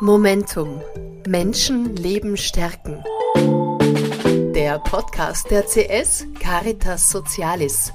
Momentum. 0.00 0.82
Menschen 1.26 1.96
Leben 1.96 2.36
stärken. 2.36 3.02
Der 4.54 4.78
Podcast 4.78 5.50
der 5.50 5.62
CS 5.62 6.26
Caritas 6.38 7.10
Socialis. 7.10 7.92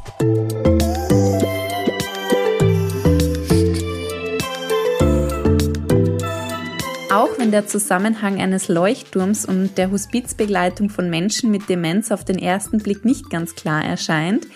Auch 7.11 7.37
wenn 7.37 7.51
der 7.51 7.67
Zusammenhang 7.67 8.41
eines 8.41 8.67
Leuchtturms 8.67 9.45
und 9.45 9.77
der 9.77 9.91
Hospizbegleitung 9.91 10.89
von 10.89 11.07
Menschen 11.09 11.51
mit 11.51 11.69
Demenz 11.69 12.11
auf 12.11 12.25
den 12.25 12.39
ersten 12.39 12.79
Blick 12.79 13.05
nicht 13.05 13.29
ganz 13.29 13.53
klar 13.53 13.85
erscheint, 13.85 14.47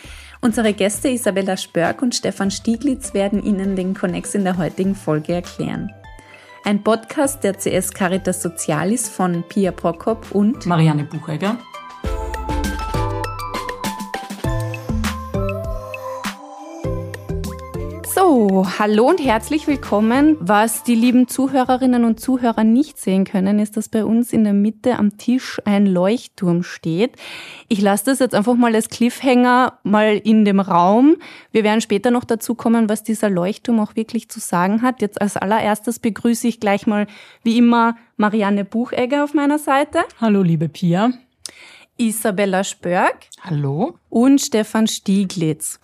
unsere 0.41 0.73
Gäste 0.73 1.09
Isabella 1.09 1.57
Spörk 1.57 2.01
und 2.01 2.15
Stefan 2.15 2.49
Stieglitz 2.49 3.13
werden 3.13 3.43
Ihnen 3.43 3.75
den 3.75 3.93
Connex 3.93 4.33
in 4.33 4.43
der 4.43 4.57
heutigen 4.57 4.95
Folge 4.95 5.33
erklären. 5.33 5.91
Ein 6.65 6.81
Podcast 6.81 7.43
der 7.43 7.53
CS 7.53 7.93
Caritas 7.93 8.41
Socialis 8.41 9.07
von 9.07 9.43
Pia 9.47 9.71
Prokop 9.71 10.31
und 10.31 10.65
Marianne 10.65 11.03
Buchegger. 11.03 11.59
So, 18.55 18.79
hallo 18.79 19.09
und 19.09 19.21
herzlich 19.21 19.67
willkommen. 19.67 20.37
Was 20.39 20.83
die 20.83 20.95
lieben 20.95 21.27
Zuhörerinnen 21.27 22.05
und 22.05 22.21
Zuhörer 22.21 22.63
nicht 22.63 22.97
sehen 22.97 23.25
können, 23.25 23.59
ist, 23.59 23.75
dass 23.75 23.89
bei 23.89 24.05
uns 24.05 24.31
in 24.31 24.45
der 24.45 24.53
Mitte 24.53 24.97
am 24.97 25.17
Tisch 25.17 25.59
ein 25.65 25.85
Leuchtturm 25.85 26.63
steht. 26.63 27.17
Ich 27.67 27.81
lasse 27.81 28.05
das 28.05 28.19
jetzt 28.19 28.33
einfach 28.33 28.55
mal 28.55 28.73
als 28.73 28.87
Cliffhanger 28.87 29.77
mal 29.83 30.15
in 30.23 30.45
dem 30.45 30.61
Raum. 30.61 31.17
Wir 31.51 31.65
werden 31.65 31.81
später 31.81 32.11
noch 32.11 32.23
dazu 32.23 32.55
kommen, 32.55 32.87
was 32.87 33.03
dieser 33.03 33.29
Leuchtturm 33.29 33.81
auch 33.81 33.97
wirklich 33.97 34.29
zu 34.29 34.39
sagen 34.39 34.81
hat. 34.81 35.01
Jetzt 35.01 35.19
als 35.19 35.35
allererstes 35.35 35.99
begrüße 35.99 36.47
ich 36.47 36.61
gleich 36.61 36.87
mal 36.87 37.07
wie 37.43 37.57
immer 37.57 37.97
Marianne 38.15 38.63
Buchegger 38.63 39.25
auf 39.25 39.33
meiner 39.33 39.59
Seite. 39.59 39.99
Hallo, 40.21 40.41
liebe 40.41 40.69
Pia. 40.69 41.11
Isabella 41.97 42.63
Spörk. 42.63 43.25
Hallo. 43.41 43.97
Und 44.07 44.39
Stefan 44.39 44.87
Stieglitz. 44.87 45.77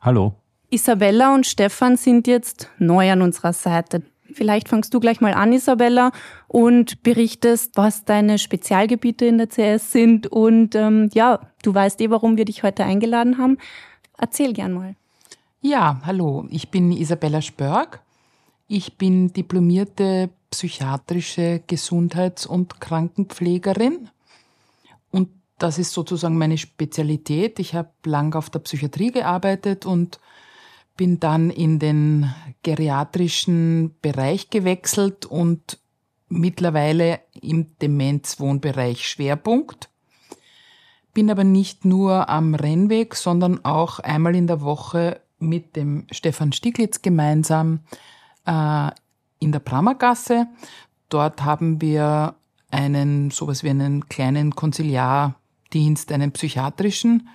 Hallo. 0.00 0.36
Isabella 0.74 1.32
und 1.32 1.46
Stefan 1.46 1.96
sind 1.96 2.26
jetzt 2.26 2.68
neu 2.78 3.12
an 3.12 3.22
unserer 3.22 3.52
Seite. 3.52 4.02
Vielleicht 4.32 4.68
fangst 4.68 4.92
du 4.92 4.98
gleich 4.98 5.20
mal 5.20 5.32
an, 5.32 5.52
Isabella, 5.52 6.10
und 6.48 7.04
berichtest, 7.04 7.76
was 7.76 8.04
deine 8.04 8.38
Spezialgebiete 8.40 9.24
in 9.24 9.38
der 9.38 9.48
CS 9.48 9.92
sind. 9.92 10.26
Und 10.26 10.74
ähm, 10.74 11.10
ja, 11.14 11.38
du 11.62 11.72
weißt 11.72 12.00
eh, 12.00 12.10
warum 12.10 12.36
wir 12.36 12.44
dich 12.44 12.64
heute 12.64 12.82
eingeladen 12.82 13.38
haben. 13.38 13.58
Erzähl 14.18 14.52
gern 14.52 14.72
mal. 14.72 14.96
Ja, 15.60 16.00
hallo, 16.04 16.48
ich 16.50 16.70
bin 16.70 16.90
Isabella 16.90 17.40
Spörk. 17.40 18.02
Ich 18.66 18.98
bin 18.98 19.32
diplomierte 19.32 20.30
psychiatrische 20.50 21.62
Gesundheits- 21.68 22.46
und 22.46 22.80
Krankenpflegerin. 22.80 24.10
Und 25.12 25.28
das 25.58 25.78
ist 25.78 25.92
sozusagen 25.92 26.36
meine 26.36 26.58
Spezialität. 26.58 27.60
Ich 27.60 27.76
habe 27.76 27.90
lang 28.04 28.34
auf 28.34 28.50
der 28.50 28.58
Psychiatrie 28.58 29.12
gearbeitet 29.12 29.86
und 29.86 30.18
bin 30.96 31.20
dann 31.20 31.50
in 31.50 31.78
den 31.78 32.32
geriatrischen 32.62 33.96
Bereich 34.00 34.50
gewechselt 34.50 35.26
und 35.26 35.78
mittlerweile 36.28 37.20
im 37.40 37.76
Demenzwohnbereich 37.78 39.08
Schwerpunkt. 39.08 39.90
Bin 41.12 41.30
aber 41.30 41.44
nicht 41.44 41.84
nur 41.84 42.28
am 42.28 42.54
Rennweg, 42.54 43.14
sondern 43.14 43.64
auch 43.64 44.00
einmal 44.00 44.34
in 44.34 44.46
der 44.46 44.60
Woche 44.60 45.20
mit 45.38 45.76
dem 45.76 46.06
Stefan 46.10 46.52
Stieglitz 46.52 47.02
gemeinsam 47.02 47.80
äh, 48.46 48.90
in 49.38 49.52
der 49.52 49.60
Prammergasse. 49.60 50.48
Dort 51.08 51.44
haben 51.44 51.80
wir 51.80 52.34
einen, 52.70 53.30
sowas 53.30 53.62
wie 53.62 53.70
einen 53.70 54.08
kleinen 54.08 54.54
Konziliardienst, 54.54 56.10
einen 56.10 56.32
psychiatrischen, 56.32 57.28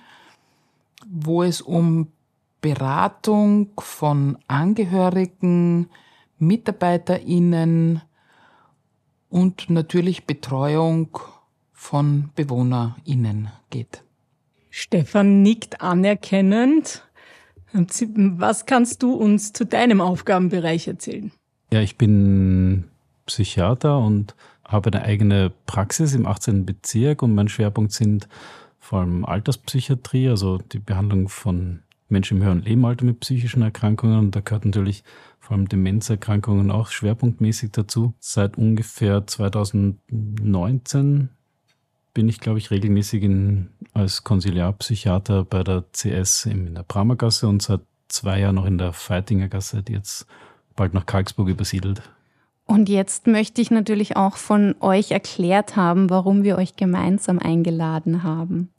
wo 1.06 1.42
es 1.42 1.62
um 1.62 2.08
Beratung 2.60 3.70
von 3.78 4.38
Angehörigen, 4.48 5.88
MitarbeiterInnen 6.38 8.02
und 9.28 9.70
natürlich 9.70 10.26
Betreuung 10.26 11.18
von 11.72 12.30
BewohnerInnen 12.34 13.50
geht. 13.70 14.02
Stefan 14.70 15.42
nickt 15.42 15.80
anerkennend. 15.80 17.04
Was 17.72 18.66
kannst 18.66 19.02
du 19.02 19.14
uns 19.14 19.52
zu 19.52 19.64
deinem 19.64 20.00
Aufgabenbereich 20.00 20.88
erzählen? 20.88 21.32
Ja, 21.72 21.80
ich 21.80 21.96
bin 21.96 22.90
Psychiater 23.26 23.98
und 23.98 24.34
habe 24.64 24.92
eine 24.92 25.02
eigene 25.02 25.52
Praxis 25.66 26.14
im 26.14 26.26
18. 26.26 26.66
Bezirk 26.66 27.22
und 27.22 27.34
mein 27.34 27.48
Schwerpunkt 27.48 27.92
sind 27.92 28.28
vor 28.78 29.00
allem 29.00 29.24
Alterspsychiatrie, 29.24 30.28
also 30.28 30.58
die 30.58 30.80
Behandlung 30.80 31.28
von 31.28 31.82
Menschen 32.10 32.38
im 32.38 32.44
höheren 32.44 32.62
Lebenalter 32.62 33.04
mit 33.04 33.20
psychischen 33.20 33.62
Erkrankungen. 33.62 34.18
Und 34.18 34.36
da 34.36 34.40
gehört 34.40 34.64
natürlich 34.64 35.04
vor 35.38 35.56
allem 35.56 35.68
Demenzerkrankungen 35.68 36.70
auch 36.70 36.88
schwerpunktmäßig 36.88 37.72
dazu. 37.72 38.14
Seit 38.18 38.58
ungefähr 38.58 39.26
2019 39.26 41.30
bin 42.12 42.28
ich, 42.28 42.40
glaube 42.40 42.58
ich, 42.58 42.70
regelmäßig 42.70 43.22
in, 43.22 43.70
als 43.92 44.24
Konsiliarpsychiater 44.24 45.44
bei 45.44 45.62
der 45.62 45.84
CS 45.92 46.46
in 46.46 46.74
der 46.74 46.82
Bramergasse 46.82 47.48
und 47.48 47.62
seit 47.62 47.80
zwei 48.08 48.40
Jahren 48.40 48.56
noch 48.56 48.66
in 48.66 48.78
der 48.78 48.92
Feitinger 48.92 49.48
Gasse, 49.48 49.82
die 49.82 49.92
jetzt 49.92 50.26
bald 50.76 50.94
nach 50.94 51.06
Karlsburg 51.06 51.48
übersiedelt. 51.48 52.02
Und 52.66 52.88
jetzt 52.88 53.26
möchte 53.26 53.60
ich 53.60 53.72
natürlich 53.72 54.16
auch 54.16 54.36
von 54.36 54.76
euch 54.80 55.10
erklärt 55.10 55.74
haben, 55.74 56.08
warum 56.08 56.44
wir 56.44 56.56
euch 56.56 56.76
gemeinsam 56.76 57.40
eingeladen 57.40 58.22
haben. 58.22 58.70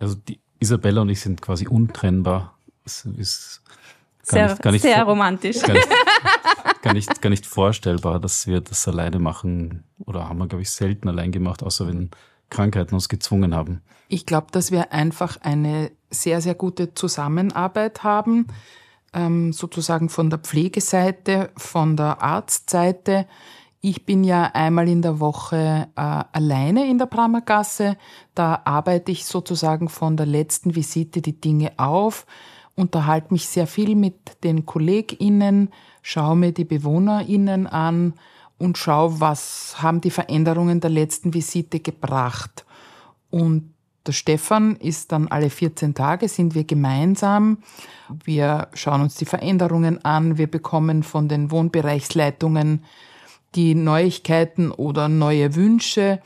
Also 0.00 0.16
die 0.16 0.40
Isabella 0.58 1.02
und 1.02 1.10
ich 1.10 1.20
sind 1.20 1.42
quasi 1.42 1.68
untrennbar. 1.68 2.55
Das 2.86 3.04
ist 3.04 3.62
sehr, 4.22 4.48
nicht, 4.50 4.64
nicht 4.64 4.82
sehr 4.82 5.02
romantisch. 5.02 5.60
Gar 5.60 5.74
nicht, 5.74 5.88
gar, 6.82 6.94
nicht, 6.94 7.20
gar 7.20 7.30
nicht 7.30 7.46
vorstellbar, 7.46 8.20
dass 8.20 8.46
wir 8.46 8.60
das 8.60 8.86
alleine 8.86 9.18
machen 9.18 9.82
oder 10.04 10.28
haben 10.28 10.38
wir, 10.38 10.46
glaube 10.46 10.62
ich, 10.62 10.70
selten 10.70 11.08
allein 11.08 11.32
gemacht, 11.32 11.64
außer 11.64 11.88
wenn 11.88 12.12
Krankheiten 12.48 12.94
uns 12.94 13.08
gezwungen 13.08 13.56
haben. 13.56 13.82
Ich 14.06 14.24
glaube, 14.24 14.46
dass 14.52 14.70
wir 14.70 14.92
einfach 14.92 15.36
eine 15.40 15.90
sehr, 16.10 16.40
sehr 16.40 16.54
gute 16.54 16.94
Zusammenarbeit 16.94 18.04
haben, 18.04 18.46
ähm, 19.12 19.52
sozusagen 19.52 20.08
von 20.08 20.30
der 20.30 20.38
Pflegeseite, 20.38 21.50
von 21.56 21.96
der 21.96 22.22
Arztseite. 22.22 23.26
Ich 23.80 24.06
bin 24.06 24.22
ja 24.22 24.44
einmal 24.54 24.88
in 24.88 25.02
der 25.02 25.18
Woche 25.18 25.88
äh, 25.96 26.00
alleine 26.00 26.88
in 26.88 26.98
der 26.98 27.06
Brammergasse. 27.06 27.96
Da 28.36 28.62
arbeite 28.64 29.10
ich 29.10 29.26
sozusagen 29.26 29.88
von 29.88 30.16
der 30.16 30.26
letzten 30.26 30.76
Visite 30.76 31.20
die 31.20 31.40
Dinge 31.40 31.72
auf 31.78 32.26
unterhalte 32.76 33.32
mich 33.32 33.48
sehr 33.48 33.66
viel 33.66 33.96
mit 33.96 34.44
den 34.44 34.66
KollegInnen, 34.66 35.70
schaue 36.02 36.36
mir 36.36 36.52
die 36.52 36.64
BewohnerInnen 36.64 37.66
an 37.66 38.14
und 38.58 38.78
schaue, 38.78 39.20
was 39.20 39.82
haben 39.82 40.00
die 40.00 40.10
Veränderungen 40.10 40.80
der 40.80 40.90
letzten 40.90 41.34
Visite 41.34 41.80
gebracht. 41.80 42.64
Und 43.30 43.74
der 44.06 44.12
Stefan 44.12 44.76
ist 44.76 45.10
dann 45.10 45.28
alle 45.28 45.50
14 45.50 45.94
Tage, 45.94 46.28
sind 46.28 46.54
wir 46.54 46.64
gemeinsam. 46.64 47.58
Wir 48.24 48.68
schauen 48.72 49.00
uns 49.00 49.16
die 49.16 49.24
Veränderungen 49.24 50.04
an. 50.04 50.38
Wir 50.38 50.46
bekommen 50.46 51.02
von 51.02 51.28
den 51.28 51.50
Wohnbereichsleitungen 51.50 52.84
die 53.54 53.74
Neuigkeiten 53.74 54.70
oder 54.70 55.08
neue 55.08 55.56
Wünsche. 55.56 56.20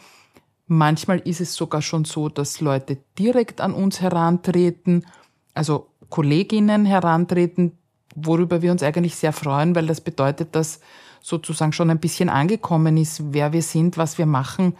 Manchmal 0.66 1.20
ist 1.20 1.40
es 1.40 1.54
sogar 1.54 1.80
schon 1.80 2.04
so, 2.04 2.28
dass 2.28 2.60
Leute 2.60 2.98
direkt 3.18 3.60
an 3.60 3.72
uns 3.72 4.00
herantreten. 4.00 5.06
Also 5.54 5.89
Kolleginnen 6.10 6.84
herantreten, 6.84 7.72
worüber 8.14 8.62
wir 8.62 8.72
uns 8.72 8.82
eigentlich 8.82 9.14
sehr 9.16 9.32
freuen, 9.32 9.74
weil 9.74 9.86
das 9.86 10.00
bedeutet, 10.00 10.54
dass 10.54 10.80
sozusagen 11.22 11.72
schon 11.72 11.90
ein 11.90 12.00
bisschen 12.00 12.28
angekommen 12.28 12.96
ist, 12.96 13.32
wer 13.32 13.52
wir 13.52 13.62
sind, 13.62 13.96
was 13.96 14.18
wir 14.18 14.26
machen 14.26 14.74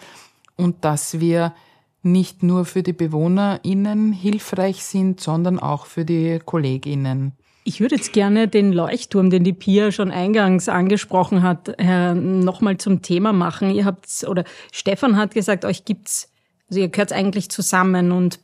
und 0.57 0.85
dass 0.85 1.21
wir 1.21 1.55
nicht 2.03 2.43
nur 2.43 2.65
für 2.65 2.83
die 2.83 2.93
BewohnerInnen 2.93 4.13
hilfreich 4.13 4.85
sind, 4.85 5.21
sondern 5.21 5.59
auch 5.59 5.87
für 5.87 6.05
die 6.05 6.39
KollegInnen. 6.45 7.33
Ich 7.65 7.81
würde 7.81 7.97
jetzt 7.97 8.15
gerne 8.15 8.49
den 8.49 8.73
Leuchtturm, 8.73 9.29
den 9.29 9.45
die 9.45 9.53
Pia 9.53 9.93
schon 9.93 10.11
eingangs 10.11 10.69
angesprochen 10.69 11.43
hat, 11.43 11.75
äh, 11.79 12.15
nochmal 12.15 12.79
zum 12.79 13.03
Thema 13.03 13.35
machen. 13.35 13.71
Ihr 13.71 13.85
habt, 13.85 14.25
oder 14.27 14.45
Stefan 14.73 15.17
hat 15.17 15.35
gesagt, 15.35 15.67
euch 15.67 15.85
gibt's, 15.85 16.33
also 16.71 16.81
ihr 16.81 16.89
gehört 16.89 17.13
eigentlich 17.13 17.51
zusammen 17.51 18.13
und 18.13 18.41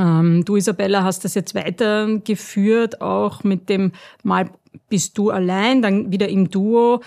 ähm, 0.00 0.44
du, 0.44 0.56
Isabella, 0.56 1.04
hast 1.04 1.24
das 1.24 1.34
jetzt 1.34 1.54
weitergeführt, 1.54 3.00
auch 3.02 3.44
mit 3.44 3.68
dem 3.68 3.92
Mal 4.22 4.50
bist 4.88 5.18
du 5.18 5.30
allein, 5.30 5.82
dann 5.82 6.10
wieder 6.10 6.28
im 6.28 6.50
Duo. 6.50 7.02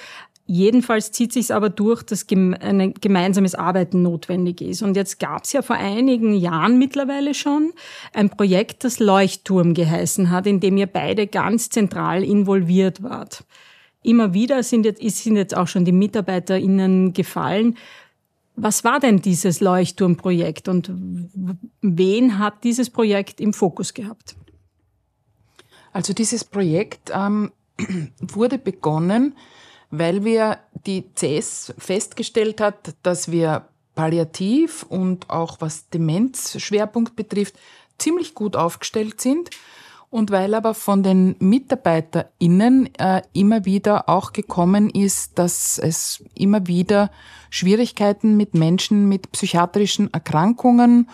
Jedenfalls 0.46 1.12
zieht 1.12 1.32
sich 1.32 1.54
aber 1.54 1.70
durch, 1.70 2.04
dass 2.04 2.28
ein 2.30 2.94
gemeinsames 3.00 3.56
Arbeiten 3.56 4.02
notwendig 4.02 4.62
ist. 4.62 4.82
Und 4.82 4.98
jetzt 4.98 5.20
gab 5.20 5.46
es 5.46 5.54
ja 5.54 5.62
vor 5.62 5.78
einigen 5.78 6.34
Jahren 6.36 6.78
mittlerweile 6.78 7.34
schon 7.34 7.72
ein 8.14 8.30
Projekt, 8.30 8.84
das 8.84 9.00
Leuchtturm 9.00 9.74
geheißen 9.74 10.30
hat, 10.30 10.46
in 10.46 10.60
dem 10.60 10.76
ihr 10.78 10.88
beide 10.88 11.28
ganz 11.28 11.70
zentral 11.70 12.24
involviert 12.24 13.02
wart. 13.02 13.46
immer 14.04 14.34
wieder 14.34 14.64
sind 14.64 14.86
jetzt, 14.86 15.02
sind 15.02 15.38
jetzt 15.38 15.56
auch 15.56 15.68
schon 15.68 15.86
die 15.86 15.94
MitarbeiterInnen 15.94 17.14
gefallen. 17.14 17.78
Was 18.56 18.84
war 18.84 19.00
denn 19.00 19.22
dieses 19.22 19.62
Leuchtturmprojekt 19.62 20.68
und 20.68 20.92
wen 21.82 22.38
hat 22.38 22.64
dieses 22.64 22.90
Projekt 22.90 23.42
im 23.42 23.54
Fokus 23.54 23.94
gehabt? 23.94 24.36
Also 25.92 26.14
dieses 26.14 26.44
Projekt 26.44 27.12
ähm, 27.14 27.52
wurde 28.20 28.58
begonnen, 28.58 29.36
weil 29.90 30.24
wir 30.24 30.60
die 30.86 31.06
CS 31.14 31.74
festgestellt 31.78 32.62
hat, 32.62 32.96
dass 33.04 33.32
wir 33.32 33.68
palliativ 33.96 34.84
und 34.84 35.30
auch 35.30 35.62
was 35.62 35.90
Demenzschwerpunkt 35.90 37.16
betrifft, 37.16 37.56
ziemlich 37.98 38.34
gut 38.34 38.56
aufgestellt 38.56 39.22
sind 39.22 39.50
und 40.14 40.30
weil 40.30 40.54
aber 40.54 40.76
von 40.76 41.02
den 41.02 41.36
MitarbeiterInnen 41.40 42.94
äh, 43.00 43.24
immer 43.34 43.66
wieder 43.66 44.08
auch 44.08 44.32
gekommen 44.32 44.92
ist, 44.92 45.40
dass 45.40 45.80
es 45.80 46.24
immer 46.36 46.68
wieder 46.68 47.10
Schwierigkeiten 47.50 48.38
mit 48.38 48.54
Menschen 48.54 49.10
mit 49.10 49.32
psychiatrischen 49.32 50.14
Erkrankungen 50.14 51.10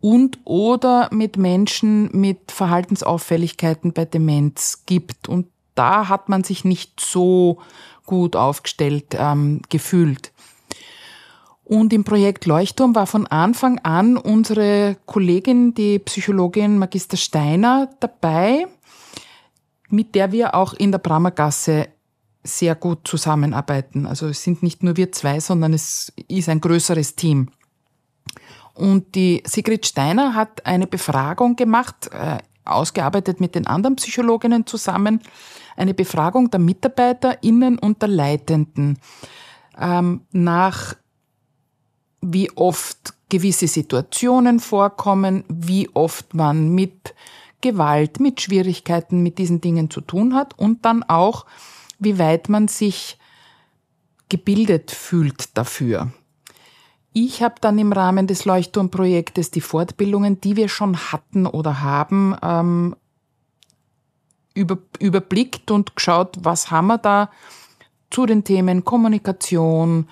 und 0.00 0.38
oder 0.44 1.08
mit 1.12 1.36
Menschen 1.36 2.10
mit 2.12 2.52
Verhaltensauffälligkeiten 2.52 3.92
bei 3.92 4.04
Demenz 4.04 4.84
gibt. 4.86 5.28
Und 5.28 5.48
da 5.74 6.08
hat 6.08 6.28
man 6.28 6.44
sich 6.44 6.64
nicht 6.64 7.00
so 7.00 7.58
gut 8.06 8.36
aufgestellt 8.36 9.16
ähm, 9.18 9.62
gefühlt. 9.68 10.32
Und 11.68 11.92
im 11.92 12.02
Projekt 12.02 12.46
Leuchtturm 12.46 12.94
war 12.94 13.06
von 13.06 13.26
Anfang 13.26 13.78
an 13.80 14.16
unsere 14.16 14.96
Kollegin, 15.04 15.74
die 15.74 15.98
Psychologin 15.98 16.78
Magister 16.78 17.18
Steiner, 17.18 17.90
dabei, 18.00 18.66
mit 19.90 20.14
der 20.14 20.32
wir 20.32 20.54
auch 20.54 20.72
in 20.72 20.92
der 20.92 20.98
Brammergasse 20.98 21.88
sehr 22.42 22.74
gut 22.74 23.06
zusammenarbeiten. 23.06 24.06
Also 24.06 24.28
es 24.28 24.42
sind 24.42 24.62
nicht 24.62 24.82
nur 24.82 24.96
wir 24.96 25.12
zwei, 25.12 25.40
sondern 25.40 25.74
es 25.74 26.10
ist 26.26 26.48
ein 26.48 26.62
größeres 26.62 27.16
Team. 27.16 27.50
Und 28.72 29.14
die 29.14 29.42
Sigrid 29.46 29.84
Steiner 29.84 30.34
hat 30.34 30.64
eine 30.64 30.86
Befragung 30.86 31.54
gemacht, 31.54 32.08
äh, 32.12 32.38
ausgearbeitet 32.64 33.40
mit 33.40 33.54
den 33.54 33.66
anderen 33.66 33.96
Psychologinnen 33.96 34.66
zusammen, 34.66 35.20
eine 35.76 35.92
Befragung 35.92 36.50
der 36.50 36.60
MitarbeiterInnen 36.60 37.78
und 37.78 38.00
der 38.00 38.08
Leitenden 38.08 38.98
ähm, 39.78 40.22
nach 40.32 40.94
wie 42.20 42.50
oft 42.52 43.14
gewisse 43.28 43.68
Situationen 43.68 44.60
vorkommen, 44.60 45.44
wie 45.48 45.88
oft 45.94 46.34
man 46.34 46.70
mit 46.70 47.14
Gewalt, 47.60 48.20
mit 48.20 48.40
Schwierigkeiten 48.40 49.22
mit 49.22 49.38
diesen 49.38 49.60
Dingen 49.60 49.90
zu 49.90 50.00
tun 50.00 50.34
hat 50.34 50.58
und 50.58 50.84
dann 50.84 51.02
auch, 51.02 51.44
wie 51.98 52.18
weit 52.18 52.48
man 52.48 52.68
sich 52.68 53.18
gebildet 54.28 54.90
fühlt 54.90 55.56
dafür. 55.56 56.12
Ich 57.12 57.42
habe 57.42 57.56
dann 57.60 57.78
im 57.78 57.92
Rahmen 57.92 58.26
des 58.26 58.44
Leuchtturmprojektes 58.44 59.50
die 59.50 59.60
Fortbildungen, 59.60 60.40
die 60.40 60.56
wir 60.56 60.68
schon 60.68 60.96
hatten 60.96 61.46
oder 61.46 61.80
haben, 61.80 62.36
ähm, 62.42 62.94
über, 64.54 64.78
überblickt 65.00 65.70
und 65.70 65.96
geschaut, 65.96 66.36
was 66.40 66.70
haben 66.70 66.88
wir 66.88 66.98
da 66.98 67.30
zu 68.10 68.26
den 68.26 68.44
Themen 68.44 68.84
Kommunikation, 68.84 70.08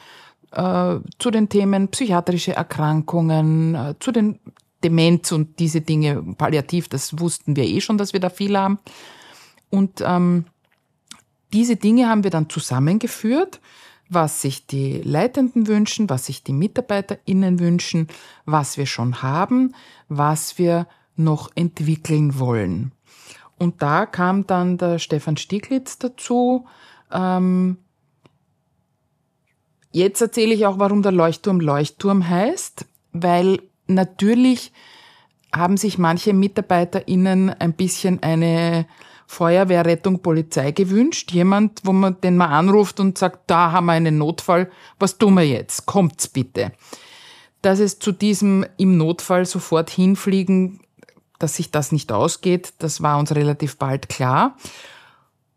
äh, 0.52 0.96
zu 1.18 1.30
den 1.30 1.48
Themen 1.48 1.88
psychiatrische 1.88 2.54
Erkrankungen, 2.54 3.74
äh, 3.74 3.94
zu 4.00 4.12
den 4.12 4.38
Demenz 4.84 5.32
und 5.32 5.58
diese 5.58 5.80
Dinge, 5.80 6.22
palliativ, 6.36 6.88
das 6.88 7.18
wussten 7.18 7.56
wir 7.56 7.64
eh 7.64 7.80
schon, 7.80 7.98
dass 7.98 8.12
wir 8.12 8.20
da 8.20 8.30
viel 8.30 8.56
haben. 8.56 8.78
Und 9.70 10.02
ähm, 10.04 10.44
diese 11.52 11.76
Dinge 11.76 12.08
haben 12.08 12.24
wir 12.24 12.30
dann 12.30 12.48
zusammengeführt, 12.50 13.60
was 14.08 14.42
sich 14.42 14.66
die 14.66 15.00
Leitenden 15.02 15.66
wünschen, 15.66 16.08
was 16.08 16.26
sich 16.26 16.44
die 16.44 16.52
MitarbeiterInnen 16.52 17.58
wünschen, 17.58 18.08
was 18.44 18.76
wir 18.76 18.86
schon 18.86 19.22
haben, 19.22 19.74
was 20.08 20.58
wir 20.58 20.86
noch 21.16 21.50
entwickeln 21.54 22.38
wollen. 22.38 22.92
Und 23.58 23.82
da 23.82 24.06
kam 24.06 24.46
dann 24.46 24.78
der 24.78 24.98
Stefan 24.98 25.36
Stieglitz 25.36 25.98
dazu, 25.98 26.66
ähm, 27.10 27.78
Jetzt 29.96 30.20
erzähle 30.20 30.52
ich 30.52 30.66
auch, 30.66 30.78
warum 30.78 31.00
der 31.00 31.10
Leuchtturm 31.10 31.58
Leuchtturm 31.58 32.28
heißt, 32.28 32.84
weil 33.14 33.62
natürlich 33.86 34.70
haben 35.54 35.78
sich 35.78 35.96
manche 35.96 36.34
MitarbeiterInnen 36.34 37.48
ein 37.48 37.72
bisschen 37.72 38.22
eine 38.22 38.84
Feuerwehr, 39.26 39.86
Rettung, 39.86 40.20
Polizei 40.20 40.72
gewünscht. 40.72 41.32
Jemand, 41.32 41.80
wo 41.84 41.94
man, 41.94 42.20
den 42.20 42.36
man 42.36 42.50
anruft 42.50 43.00
und 43.00 43.16
sagt, 43.16 43.50
da 43.50 43.72
haben 43.72 43.86
wir 43.86 43.92
einen 43.92 44.18
Notfall, 44.18 44.70
was 44.98 45.16
tun 45.16 45.32
wir 45.32 45.48
jetzt? 45.48 45.86
Kommt's 45.86 46.28
bitte. 46.28 46.72
Dass 47.62 47.78
es 47.78 47.98
zu 47.98 48.12
diesem 48.12 48.66
im 48.76 48.98
Notfall 48.98 49.46
sofort 49.46 49.88
hinfliegen, 49.88 50.80
dass 51.38 51.56
sich 51.56 51.70
das 51.70 51.90
nicht 51.90 52.12
ausgeht, 52.12 52.74
das 52.80 53.00
war 53.00 53.18
uns 53.18 53.34
relativ 53.34 53.78
bald 53.78 54.10
klar. 54.10 54.58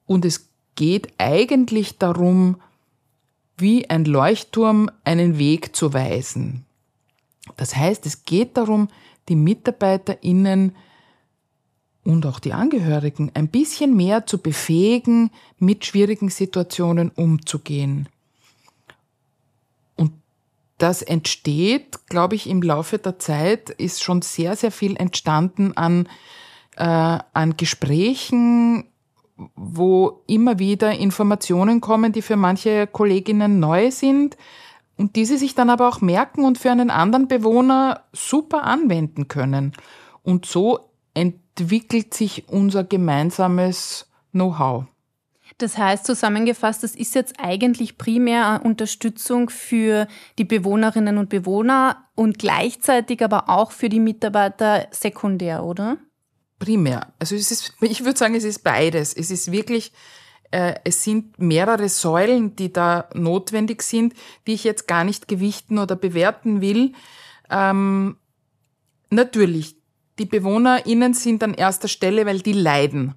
Und 0.05 0.23
es 0.23 0.47
geht 0.75 1.09
eigentlich 1.17 1.97
darum, 1.97 2.55
wie 3.59 3.89
ein 3.89 4.05
Leuchtturm 4.05 4.89
einen 5.03 5.37
Weg 5.37 5.75
zu 5.75 5.93
weisen. 5.93 6.65
Das 7.57 7.75
heißt, 7.75 8.05
es 8.05 8.25
geht 8.25 8.57
darum, 8.57 8.89
die 9.27 9.35
MitarbeiterInnen 9.35 10.75
und 12.03 12.25
auch 12.25 12.39
die 12.39 12.53
Angehörigen 12.53 13.31
ein 13.33 13.47
bisschen 13.47 13.95
mehr 13.95 14.25
zu 14.25 14.39
befähigen, 14.39 15.31
mit 15.57 15.85
schwierigen 15.85 16.29
Situationen 16.29 17.09
umzugehen. 17.09 18.09
Und 19.95 20.13
das 20.77 21.01
entsteht, 21.01 22.07
glaube 22.07 22.35
ich, 22.35 22.49
im 22.49 22.61
Laufe 22.61 22.97
der 22.97 23.19
Zeit 23.19 23.69
ist 23.69 24.01
schon 24.01 24.21
sehr, 24.21 24.55
sehr 24.55 24.71
viel 24.71 24.95
entstanden 24.95 25.75
an, 25.77 26.07
äh, 26.77 26.83
an 26.83 27.57
Gesprächen, 27.57 28.85
wo 29.55 30.21
immer 30.27 30.59
wieder 30.59 30.91
Informationen 30.91 31.81
kommen, 31.81 32.11
die 32.11 32.21
für 32.21 32.35
manche 32.35 32.87
Kolleginnen 32.87 33.59
neu 33.59 33.91
sind 33.91 34.37
und 34.97 35.15
diese 35.15 35.37
sich 35.37 35.55
dann 35.55 35.69
aber 35.69 35.87
auch 35.87 36.01
merken 36.01 36.43
und 36.43 36.57
für 36.57 36.71
einen 36.71 36.89
anderen 36.89 37.27
Bewohner 37.27 38.03
super 38.11 38.63
anwenden 38.63 39.27
können. 39.27 39.73
Und 40.23 40.45
so 40.45 40.89
entwickelt 41.13 42.13
sich 42.13 42.49
unser 42.49 42.83
gemeinsames 42.83 44.09
Know-how. 44.31 44.85
Das 45.57 45.77
heißt 45.77 46.05
zusammengefasst, 46.05 46.83
das 46.83 46.95
ist 46.95 47.15
jetzt 47.15 47.35
eigentlich 47.37 47.97
primär 47.97 48.47
eine 48.47 48.61
Unterstützung 48.61 49.49
für 49.49 50.07
die 50.37 50.45
Bewohnerinnen 50.45 51.17
und 51.17 51.29
Bewohner 51.29 52.05
und 52.15 52.39
gleichzeitig 52.39 53.23
aber 53.23 53.49
auch 53.49 53.71
für 53.71 53.89
die 53.89 53.99
Mitarbeiter 53.99 54.87
sekundär, 54.91 55.63
oder? 55.63 55.97
Primär. 56.59 57.13
Also 57.17 57.35
es 57.35 57.51
ist, 57.51 57.73
ich 57.81 58.05
würde 58.05 58.19
sagen, 58.19 58.35
es 58.35 58.43
ist 58.43 58.63
beides. 58.63 59.13
Es 59.13 59.31
ist 59.31 59.51
wirklich, 59.51 59.91
äh, 60.51 60.75
es 60.83 61.03
sind 61.03 61.39
mehrere 61.39 61.89
Säulen, 61.89 62.55
die 62.55 62.71
da 62.71 63.09
notwendig 63.13 63.81
sind, 63.81 64.13
die 64.45 64.53
ich 64.53 64.63
jetzt 64.63 64.87
gar 64.87 65.03
nicht 65.03 65.27
gewichten 65.27 65.79
oder 65.79 65.95
bewerten 65.95 66.61
will. 66.61 66.93
Ähm, 67.49 68.17
natürlich, 69.09 69.77
die 70.19 70.25
BewohnerInnen 70.25 71.13
sind 71.13 71.43
an 71.43 71.53
erster 71.53 71.87
Stelle, 71.87 72.25
weil 72.25 72.41
die 72.41 72.53
leiden. 72.53 73.15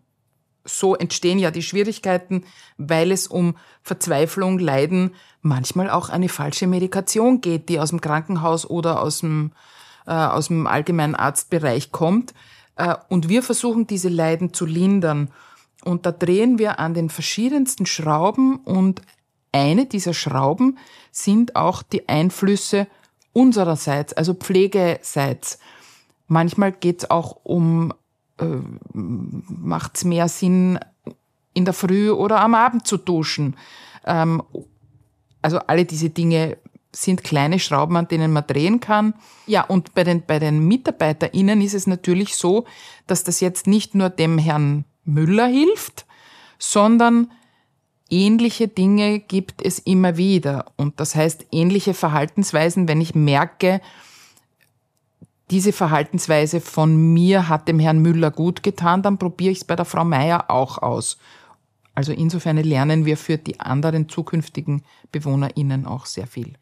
So 0.65 0.95
entstehen 0.95 1.41
ja 1.41 1.51
die 1.51 1.63
Schwierigkeiten, 1.63 2.45
weil 2.77 3.11
es 3.11 3.27
um 3.27 3.57
Verzweiflung, 3.83 4.61
Leiden, 4.61 5.17
manchmal 5.41 5.91
auch 5.91 6.09
eine 6.09 6.29
falsche 6.29 6.69
Medikation 6.69 7.41
geht, 7.41 7.69
die 7.69 7.81
aus 7.81 7.91
dem 7.91 8.01
Krankenhaus 8.01 8.69
oder 8.71 9.03
aus 9.03 9.21
dem, 9.21 9.51
äh, 10.07 10.13
aus 10.13 10.47
dem 10.49 10.69
allgemeinen 10.69 11.17
Arztbereich 11.17 11.91
kommt. 11.91 12.33
Äh, 12.76 12.95
und 13.09 13.29
wir 13.29 13.43
versuchen, 13.43 13.87
diese 13.87 14.09
Leiden 14.09 14.52
zu 14.52 14.67
lindern. 14.67 15.31
Und 15.85 16.07
da 16.07 16.12
drehen 16.12 16.59
wir 16.59 16.79
an 16.79 16.95
den 16.95 17.11
verschiedensten 17.11 17.87
Schrauben 17.87 18.57
und 18.59 19.02
eine 19.52 19.87
dieser 19.87 20.14
Schrauben 20.14 20.79
sind 21.11 21.57
auch 21.57 21.83
die 21.83 22.09
Einflüsse 22.09 22.87
unsererseits, 23.33 24.12
also 24.12 24.35
Pflegeseits. 24.35 25.59
Manchmal 26.29 26.73
geht 26.73 27.02
es 27.02 27.11
auch 27.11 27.37
um, 27.43 27.93
äh, 28.38 28.47
macht 28.93 29.97
es 29.97 30.05
mehr 30.05 30.29
Sinn, 30.29 30.79
in 31.55 31.64
der 31.67 31.75
Früh 31.75 32.11
oder 32.11 32.41
am 32.41 32.55
Abend 32.55 32.87
zu 32.87 32.97
duschen. 32.97 33.57
Ähm, 34.07 34.43
also 35.43 35.59
alle 35.59 35.85
diese 35.85 36.11
Dinge 36.11 36.57
sind 36.95 37.25
kleine 37.25 37.59
Schrauben, 37.59 37.97
an 37.97 38.09
denen 38.09 38.33
man 38.33 38.47
drehen 38.47 38.81
kann. 38.81 39.15
Ja, 39.47 39.63
und 39.65 39.95
bei 39.95 40.05
den, 40.05 40.25
bei 40.27 40.39
den 40.39 40.67
MitarbeiterInnen 40.67 41.61
ist 41.63 41.75
es 41.75 41.87
natürlich 41.87 42.37
so, 42.37 42.67
dass 43.07 43.25
das 43.25 43.41
jetzt 43.41 43.67
nicht 43.67 43.95
nur 43.95 44.11
dem 44.11 44.39
Herrn 44.39 44.85
Müller 45.05 45.47
hilft, 45.47 46.07
sondern 46.59 47.31
ähnliche 48.11 48.69
Dinge 48.69 49.21
gibt 49.21 49.65
es 49.65 49.79
immer 49.79 50.17
wieder. 50.17 50.67
Und 50.77 51.01
das 51.01 51.15
heißt, 51.15 51.47
ähnliche 51.51 51.95
Verhaltensweisen, 51.95 52.87
wenn 52.89 53.01
ich 53.01 53.15
merke, 53.15 53.81
diese 55.51 55.73
Verhaltensweise 55.73 56.61
von 56.61 57.13
mir 57.13 57.49
hat 57.49 57.69
dem 57.69 57.79
Herrn 57.79 57.99
Müller 58.01 58.31
gut 58.31 58.63
getan, 58.63 59.03
dann 59.03 59.19
probiere 59.19 59.53
ich 59.53 59.59
es 59.59 59.65
bei 59.65 59.77
der 59.77 59.85
Frau 59.85 60.05
Meier 60.05 60.51
auch 60.51 60.79
aus. 60.79 61.19
Also 61.95 62.13
insofern 62.13 62.57
lernen 62.57 63.05
wir 63.05 63.17
für 63.17 63.37
die 63.37 63.61
anderen 63.61 64.09
zukünftigen 64.09 64.83
BewohnerInnen 65.11 65.87
auch 65.87 66.07
sehr 66.07 66.27
viel. 66.27 66.55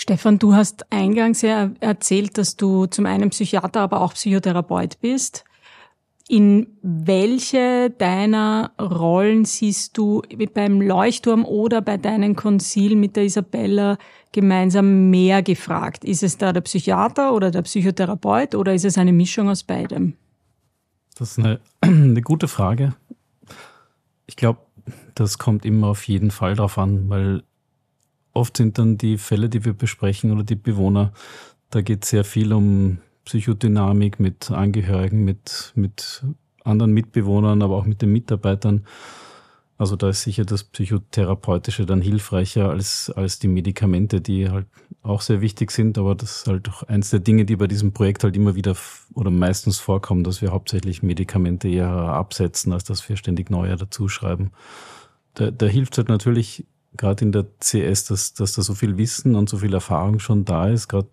Stefan, 0.00 0.38
du 0.38 0.54
hast 0.54 0.92
eingangs 0.92 1.42
ja 1.42 1.72
erzählt, 1.80 2.38
dass 2.38 2.56
du 2.56 2.86
zum 2.86 3.04
einen 3.04 3.30
Psychiater, 3.30 3.80
aber 3.80 4.00
auch 4.00 4.14
Psychotherapeut 4.14 5.00
bist. 5.00 5.44
In 6.28 6.68
welche 6.82 7.90
deiner 7.90 8.70
Rollen 8.80 9.44
siehst 9.44 9.98
du 9.98 10.22
beim 10.54 10.80
Leuchtturm 10.80 11.44
oder 11.44 11.80
bei 11.80 11.96
deinen 11.96 12.36
Konzil 12.36 12.94
mit 12.94 13.16
der 13.16 13.24
Isabella 13.24 13.98
gemeinsam 14.30 15.10
mehr 15.10 15.42
gefragt? 15.42 16.04
Ist 16.04 16.22
es 16.22 16.38
da 16.38 16.52
der 16.52 16.60
Psychiater 16.60 17.34
oder 17.34 17.50
der 17.50 17.62
Psychotherapeut 17.62 18.54
oder 18.54 18.74
ist 18.74 18.84
es 18.84 18.98
eine 18.98 19.12
Mischung 19.12 19.48
aus 19.48 19.64
beidem? 19.64 20.14
Das 21.18 21.32
ist 21.32 21.38
eine, 21.40 21.58
eine 21.80 22.22
gute 22.22 22.46
Frage. 22.46 22.94
Ich 24.26 24.36
glaube, 24.36 24.60
das 25.16 25.38
kommt 25.38 25.64
immer 25.64 25.88
auf 25.88 26.06
jeden 26.06 26.30
Fall 26.30 26.54
drauf 26.54 26.78
an, 26.78 27.08
weil 27.08 27.42
oft 28.38 28.56
sind 28.56 28.78
dann 28.78 28.96
die 28.96 29.18
Fälle, 29.18 29.48
die 29.48 29.64
wir 29.64 29.74
besprechen 29.74 30.32
oder 30.32 30.44
die 30.44 30.56
Bewohner, 30.56 31.12
da 31.70 31.82
geht 31.82 32.04
sehr 32.04 32.24
viel 32.24 32.52
um 32.52 32.98
Psychodynamik 33.24 34.20
mit 34.20 34.50
Angehörigen, 34.50 35.24
mit, 35.24 35.72
mit 35.74 36.24
anderen 36.64 36.92
Mitbewohnern, 36.92 37.62
aber 37.62 37.76
auch 37.76 37.84
mit 37.84 38.00
den 38.00 38.12
Mitarbeitern. 38.12 38.86
Also 39.76 39.94
da 39.94 40.08
ist 40.08 40.22
sicher 40.22 40.44
das 40.44 40.64
Psychotherapeutische 40.64 41.86
dann 41.86 42.00
hilfreicher 42.00 42.70
als, 42.70 43.10
als 43.14 43.38
die 43.38 43.48
Medikamente, 43.48 44.20
die 44.20 44.48
halt 44.48 44.66
auch 45.02 45.20
sehr 45.20 45.40
wichtig 45.40 45.70
sind, 45.70 45.98
aber 45.98 46.14
das 46.14 46.38
ist 46.38 46.46
halt 46.48 46.68
auch 46.68 46.82
eins 46.84 47.10
der 47.10 47.20
Dinge, 47.20 47.44
die 47.44 47.56
bei 47.56 47.68
diesem 47.68 47.92
Projekt 47.92 48.24
halt 48.24 48.36
immer 48.36 48.56
wieder 48.56 48.74
oder 49.14 49.30
meistens 49.30 49.78
vorkommen, 49.78 50.24
dass 50.24 50.42
wir 50.42 50.50
hauptsächlich 50.50 51.02
Medikamente 51.02 51.68
eher 51.68 51.90
absetzen, 51.90 52.72
als 52.72 52.84
dass 52.84 53.08
wir 53.08 53.16
ständig 53.16 53.50
neue 53.50 53.76
dazuschreiben. 53.76 54.50
Da, 55.34 55.50
da 55.52 55.66
hilft 55.66 55.96
halt 55.98 56.08
natürlich 56.08 56.66
gerade 56.96 57.24
in 57.24 57.32
der 57.32 57.46
CS, 57.60 58.04
dass, 58.04 58.34
dass 58.34 58.54
da 58.54 58.62
so 58.62 58.74
viel 58.74 58.96
Wissen 58.96 59.34
und 59.34 59.48
so 59.48 59.58
viel 59.58 59.74
Erfahrung 59.74 60.18
schon 60.18 60.44
da 60.44 60.68
ist, 60.68 60.88
gerade 60.88 61.08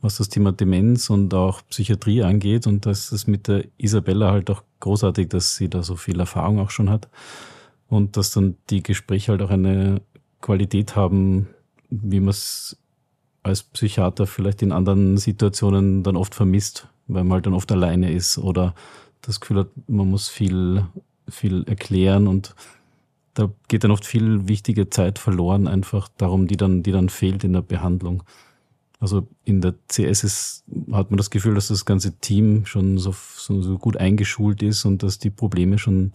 was 0.00 0.16
das 0.16 0.28
Thema 0.28 0.52
Demenz 0.52 1.10
und 1.10 1.32
auch 1.32 1.62
Psychiatrie 1.68 2.22
angeht. 2.22 2.66
Und 2.66 2.86
das 2.86 3.12
ist 3.12 3.28
mit 3.28 3.48
der 3.48 3.64
Isabella 3.78 4.32
halt 4.32 4.50
auch 4.50 4.62
großartig, 4.80 5.28
dass 5.28 5.56
sie 5.56 5.70
da 5.70 5.82
so 5.82 5.96
viel 5.96 6.18
Erfahrung 6.18 6.58
auch 6.58 6.70
schon 6.70 6.90
hat. 6.90 7.08
Und 7.88 8.16
dass 8.16 8.32
dann 8.32 8.56
die 8.68 8.82
Gespräche 8.82 9.32
halt 9.32 9.42
auch 9.42 9.50
eine 9.50 10.00
Qualität 10.40 10.96
haben, 10.96 11.48
wie 11.88 12.20
man 12.20 12.30
es 12.30 12.76
als 13.42 13.62
Psychiater 13.62 14.26
vielleicht 14.26 14.62
in 14.62 14.72
anderen 14.72 15.18
Situationen 15.18 16.02
dann 16.02 16.16
oft 16.16 16.34
vermisst, 16.34 16.88
weil 17.06 17.24
man 17.24 17.34
halt 17.34 17.46
dann 17.46 17.54
oft 17.54 17.70
alleine 17.70 18.12
ist 18.12 18.38
oder 18.38 18.74
das 19.20 19.40
Gefühl 19.40 19.60
hat, 19.60 19.68
man 19.86 20.10
muss 20.10 20.28
viel, 20.28 20.84
viel 21.28 21.64
erklären 21.64 22.26
und 22.26 22.54
da 23.34 23.50
geht 23.68 23.84
dann 23.84 23.90
oft 23.90 24.04
viel 24.04 24.46
wichtige 24.48 24.90
Zeit 24.90 25.18
verloren, 25.18 25.66
einfach 25.66 26.08
darum, 26.18 26.46
die 26.46 26.56
dann, 26.56 26.82
die 26.82 26.92
dann 26.92 27.08
fehlt 27.08 27.44
in 27.44 27.52
der 27.52 27.62
Behandlung. 27.62 28.22
Also 29.00 29.26
in 29.44 29.60
der 29.60 29.74
CS 29.88 30.22
ist, 30.22 30.64
hat 30.92 31.10
man 31.10 31.16
das 31.16 31.30
Gefühl, 31.30 31.54
dass 31.54 31.68
das 31.68 31.84
ganze 31.84 32.12
Team 32.18 32.66
schon 32.66 32.98
so, 32.98 33.12
so, 33.36 33.78
gut 33.78 33.96
eingeschult 33.96 34.62
ist 34.62 34.84
und 34.84 35.02
dass 35.02 35.18
die 35.18 35.30
Probleme 35.30 35.78
schon 35.78 36.12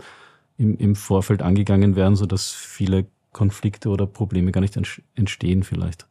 im, 0.57 0.77
im 0.77 0.95
Vorfeld 0.95 1.41
angegangen 1.41 1.95
werden, 1.95 2.15
so 2.15 2.25
dass 2.25 2.51
viele 2.51 3.07
Konflikte 3.33 3.89
oder 3.89 4.07
Probleme 4.07 4.51
gar 4.51 4.61
nicht 4.61 4.79
entstehen 5.15 5.63
vielleicht. 5.63 6.07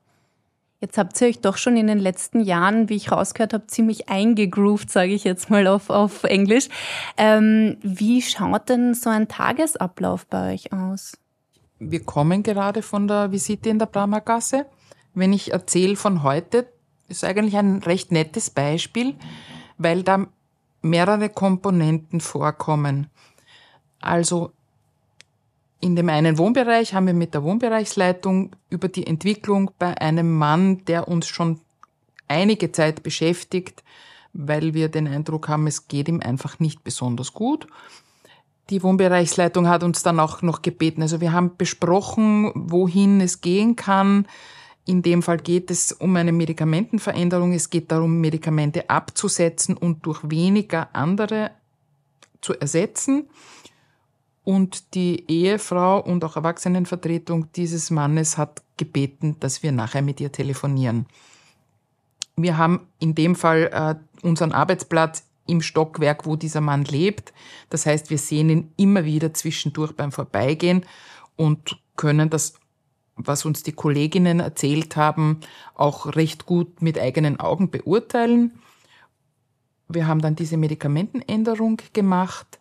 Jetzt 0.80 0.98
habt 0.98 1.20
ihr 1.20 1.28
euch 1.28 1.40
doch 1.40 1.56
schon 1.56 1.76
in 1.76 1.86
den 1.86 1.98
letzten 1.98 2.40
Jahren, 2.40 2.88
wie 2.88 2.96
ich 2.96 3.10
rausgehört 3.10 3.54
habe, 3.54 3.66
ziemlich 3.66 4.08
eingegroovt, 4.08 4.90
sage 4.90 5.12
ich 5.12 5.24
jetzt 5.24 5.48
mal 5.48 5.66
auf, 5.66 5.88
auf 5.88 6.24
Englisch. 6.24 6.68
Ähm, 7.16 7.78
wie 7.82 8.20
schaut 8.20 8.68
denn 8.68 8.92
so 8.92 9.08
ein 9.08 9.26
Tagesablauf 9.26 10.26
bei 10.26 10.52
euch 10.52 10.72
aus? 10.72 11.16
Wir 11.78 12.04
kommen 12.04 12.42
gerade 12.42 12.82
von 12.82 13.08
der 13.08 13.32
Visite 13.32 13.70
in 13.70 13.78
der 13.78 13.86
Bramergasse. 13.86 14.66
Wenn 15.14 15.32
ich 15.32 15.52
erzähle 15.52 15.96
von 15.96 16.22
heute, 16.22 16.66
ist 17.08 17.24
eigentlich 17.24 17.56
ein 17.56 17.82
recht 17.82 18.12
nettes 18.12 18.50
Beispiel, 18.50 19.14
weil 19.78 20.02
da 20.02 20.26
mehrere 20.82 21.30
Komponenten 21.30 22.20
vorkommen. 22.20 23.08
Also 24.00 24.52
in 25.80 25.94
dem 25.94 26.08
einen 26.08 26.38
Wohnbereich 26.38 26.94
haben 26.94 27.06
wir 27.06 27.14
mit 27.14 27.34
der 27.34 27.42
Wohnbereichsleitung 27.42 28.56
über 28.70 28.88
die 28.88 29.06
Entwicklung 29.06 29.70
bei 29.78 29.98
einem 30.00 30.36
Mann, 30.36 30.84
der 30.86 31.06
uns 31.06 31.26
schon 31.26 31.60
einige 32.28 32.72
Zeit 32.72 33.02
beschäftigt, 33.02 33.84
weil 34.32 34.74
wir 34.74 34.88
den 34.88 35.06
Eindruck 35.06 35.48
haben, 35.48 35.66
es 35.66 35.88
geht 35.88 36.08
ihm 36.08 36.20
einfach 36.20 36.58
nicht 36.58 36.82
besonders 36.82 37.32
gut. 37.32 37.66
Die 38.70 38.82
Wohnbereichsleitung 38.82 39.68
hat 39.68 39.84
uns 39.84 40.02
dann 40.02 40.18
auch 40.18 40.42
noch 40.42 40.62
gebeten. 40.62 41.02
Also 41.02 41.20
wir 41.20 41.32
haben 41.32 41.56
besprochen, 41.56 42.50
wohin 42.54 43.20
es 43.20 43.40
gehen 43.40 43.76
kann. 43.76 44.26
In 44.86 45.02
dem 45.02 45.22
Fall 45.22 45.38
geht 45.38 45.70
es 45.70 45.92
um 45.92 46.16
eine 46.16 46.32
Medikamentenveränderung. 46.32 47.52
Es 47.52 47.70
geht 47.70 47.92
darum, 47.92 48.20
Medikamente 48.20 48.90
abzusetzen 48.90 49.76
und 49.76 50.04
durch 50.04 50.20
weniger 50.30 50.88
andere 50.94 51.52
zu 52.40 52.54
ersetzen 52.54 53.28
und 54.46 54.94
die 54.94 55.28
Ehefrau 55.28 55.98
und 55.98 56.24
auch 56.24 56.36
Erwachsenenvertretung 56.36 57.50
dieses 57.56 57.90
Mannes 57.90 58.38
hat 58.38 58.62
gebeten, 58.76 59.34
dass 59.40 59.64
wir 59.64 59.72
nachher 59.72 60.02
mit 60.02 60.20
ihr 60.20 60.30
telefonieren. 60.30 61.06
Wir 62.36 62.56
haben 62.56 62.86
in 63.00 63.16
dem 63.16 63.34
Fall 63.34 63.70
äh, 63.72 64.24
unseren 64.24 64.52
Arbeitsplatz 64.52 65.24
im 65.48 65.62
Stockwerk, 65.62 66.26
wo 66.26 66.36
dieser 66.36 66.60
Mann 66.60 66.84
lebt. 66.84 67.32
Das 67.70 67.86
heißt, 67.86 68.08
wir 68.08 68.18
sehen 68.18 68.48
ihn 68.48 68.72
immer 68.76 69.04
wieder 69.04 69.34
zwischendurch 69.34 69.96
beim 69.96 70.12
Vorbeigehen 70.12 70.86
und 71.34 71.80
können 71.96 72.30
das, 72.30 72.54
was 73.16 73.44
uns 73.46 73.64
die 73.64 73.72
Kolleginnen 73.72 74.38
erzählt 74.38 74.94
haben, 74.94 75.40
auch 75.74 76.14
recht 76.14 76.46
gut 76.46 76.82
mit 76.82 77.00
eigenen 77.00 77.40
Augen 77.40 77.72
beurteilen. 77.72 78.52
Wir 79.88 80.06
haben 80.06 80.20
dann 80.20 80.36
diese 80.36 80.56
Medikamentenänderung 80.56 81.82
gemacht 81.92 82.60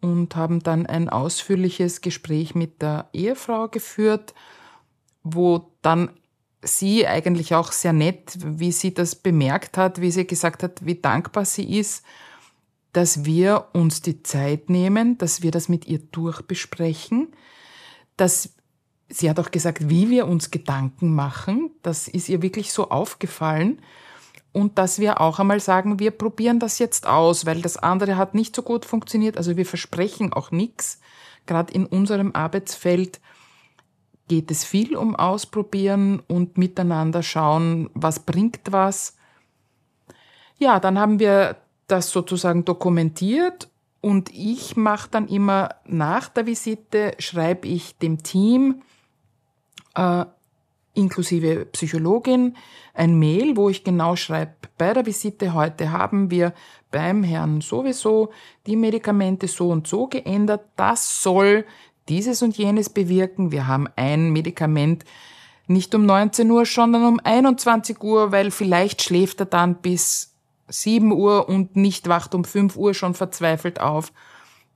und 0.00 0.36
haben 0.36 0.62
dann 0.62 0.86
ein 0.86 1.08
ausführliches 1.08 2.00
Gespräch 2.00 2.54
mit 2.54 2.82
der 2.82 3.08
Ehefrau 3.12 3.68
geführt, 3.68 4.34
wo 5.22 5.72
dann 5.82 6.10
sie 6.62 7.06
eigentlich 7.06 7.54
auch 7.54 7.72
sehr 7.72 7.92
nett, 7.92 8.36
wie 8.40 8.72
sie 8.72 8.94
das 8.94 9.14
bemerkt 9.14 9.76
hat, 9.76 10.00
wie 10.00 10.10
sie 10.10 10.26
gesagt 10.26 10.62
hat, 10.62 10.84
wie 10.84 10.96
dankbar 10.96 11.44
sie 11.44 11.78
ist, 11.78 12.04
dass 12.92 13.24
wir 13.24 13.68
uns 13.72 14.00
die 14.02 14.22
Zeit 14.22 14.70
nehmen, 14.70 15.18
dass 15.18 15.42
wir 15.42 15.50
das 15.50 15.68
mit 15.68 15.86
ihr 15.86 15.98
durchbesprechen, 15.98 17.28
dass 18.16 18.54
sie 19.08 19.30
hat 19.30 19.38
auch 19.38 19.50
gesagt, 19.50 19.88
wie 19.88 20.10
wir 20.10 20.26
uns 20.26 20.50
Gedanken 20.50 21.14
machen, 21.14 21.70
das 21.82 22.08
ist 22.08 22.28
ihr 22.28 22.42
wirklich 22.42 22.72
so 22.72 22.90
aufgefallen 22.90 23.80
und 24.56 24.78
dass 24.78 25.00
wir 25.00 25.20
auch 25.20 25.38
einmal 25.38 25.60
sagen, 25.60 25.98
wir 25.98 26.12
probieren 26.12 26.58
das 26.58 26.78
jetzt 26.78 27.06
aus, 27.06 27.44
weil 27.44 27.60
das 27.60 27.76
andere 27.76 28.16
hat 28.16 28.34
nicht 28.34 28.56
so 28.56 28.62
gut 28.62 28.86
funktioniert. 28.86 29.36
Also 29.36 29.58
wir 29.58 29.66
versprechen 29.66 30.32
auch 30.32 30.50
nichts. 30.50 30.98
Gerade 31.44 31.74
in 31.74 31.84
unserem 31.84 32.34
Arbeitsfeld 32.34 33.20
geht 34.28 34.50
es 34.50 34.64
viel 34.64 34.96
um 34.96 35.14
Ausprobieren 35.14 36.22
und 36.26 36.56
miteinander 36.56 37.22
schauen, 37.22 37.90
was 37.92 38.20
bringt 38.20 38.72
was. 38.72 39.18
Ja, 40.56 40.80
dann 40.80 40.98
haben 40.98 41.18
wir 41.18 41.56
das 41.86 42.08
sozusagen 42.08 42.64
dokumentiert 42.64 43.68
und 44.00 44.32
ich 44.32 44.74
mache 44.74 45.10
dann 45.10 45.28
immer 45.28 45.74
nach 45.84 46.30
der 46.30 46.46
Visite, 46.46 47.14
schreibe 47.18 47.68
ich 47.68 47.98
dem 47.98 48.22
Team 48.22 48.80
äh, 49.94 50.24
inklusive 50.96 51.66
Psychologin 51.66 52.56
ein 52.94 53.18
Mail, 53.18 53.56
wo 53.56 53.68
ich 53.68 53.84
genau 53.84 54.16
schreibe, 54.16 54.52
bei 54.78 54.92
der 54.92 55.06
Visite 55.06 55.54
heute 55.54 55.92
haben 55.92 56.30
wir 56.30 56.54
beim 56.90 57.22
Herrn 57.22 57.60
sowieso 57.60 58.30
die 58.66 58.76
Medikamente 58.76 59.48
so 59.48 59.68
und 59.68 59.86
so 59.86 60.06
geändert. 60.06 60.64
Das 60.76 61.22
soll 61.22 61.66
dieses 62.08 62.42
und 62.42 62.56
jenes 62.56 62.88
bewirken. 62.88 63.52
Wir 63.52 63.66
haben 63.66 63.88
ein 63.96 64.30
Medikament 64.30 65.04
nicht 65.66 65.94
um 65.94 66.06
19 66.06 66.50
Uhr, 66.50 66.64
sondern 66.64 67.04
um 67.04 67.20
21 67.22 68.02
Uhr, 68.02 68.32
weil 68.32 68.50
vielleicht 68.50 69.02
schläft 69.02 69.40
er 69.40 69.46
dann 69.46 69.76
bis 69.76 70.32
7 70.68 71.12
Uhr 71.12 71.48
und 71.48 71.76
nicht 71.76 72.08
wacht 72.08 72.34
um 72.34 72.44
5 72.44 72.76
Uhr 72.76 72.94
schon 72.94 73.14
verzweifelt 73.14 73.80
auf. 73.80 74.12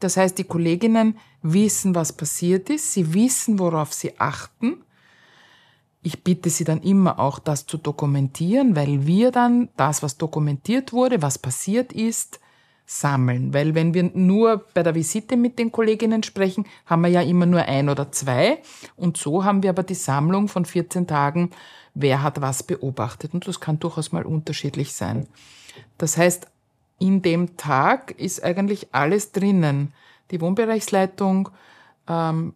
Das 0.01 0.17
heißt, 0.17 0.39
die 0.39 0.45
Kolleginnen 0.45 1.19
wissen, 1.43 1.95
was 1.95 2.13
passiert 2.13 2.71
ist, 2.71 2.93
sie 2.93 3.15
wissen, 3.15 3.59
worauf 3.59 3.93
sie 3.93 4.19
achten 4.19 4.83
ich 6.03 6.25
bitte 6.25 6.49
Sie 6.51 6.65
dann 6.65 6.83
immer 6.83 7.19
auch, 7.19 7.39
das 7.39 7.67
zu 7.67 7.77
dokumentieren, 7.77 8.75
weil 8.75 9.07
wir 9.07 9.31
dann 9.31 9.69
das, 9.77 10.03
was 10.03 10.17
dokumentiert 10.17 10.93
wurde, 10.93 11.21
was 11.23 11.39
passiert 11.39 11.93
ist, 11.93 12.41
sammeln. 12.87 13.55
Weil 13.55 13.75
wenn 13.75 13.95
wir 13.95 14.11
nur 14.15 14.65
bei 14.75 14.83
der 14.83 14.95
Visite 14.95 15.37
mit 15.37 15.59
den 15.59 15.71
Kolleginnen 15.71 16.23
sprechen, 16.23 16.67
haben 16.87 17.03
wir 17.03 17.11
ja 17.11 17.23
immer 17.23 17.47
nur 17.47 17.63
ein 17.63 17.89
oder 17.89 18.11
zwei. 18.11 18.63
Und 18.97 19.17
so 19.17 19.45
haben 19.45 19.63
wir 19.63 19.71
aber 19.71 19.83
die 19.85 19.95
Sammlung 19.95 20.49
von 20.49 20.65
14 20.65 21.07
Tagen, 21.07 21.51
wer 21.95 22.23
hat 22.23 22.41
was 22.41 22.63
beobachtet. 22.63 23.33
Und 23.33 23.47
das 23.47 23.61
kann 23.61 23.79
durchaus 23.79 24.11
mal 24.11 24.25
unterschiedlich 24.25 24.95
sein. 24.95 25.29
Das 25.99 26.17
heißt, 26.17 26.49
in 26.99 27.23
dem 27.23 27.57
Tag 27.57 28.13
ist 28.19 28.43
eigentlich 28.43 28.89
alles 28.93 29.33
drinnen. 29.33 29.93
Die 30.31 30.41
Wohnbereichsleitung 30.41 31.51
ähm, 32.09 32.55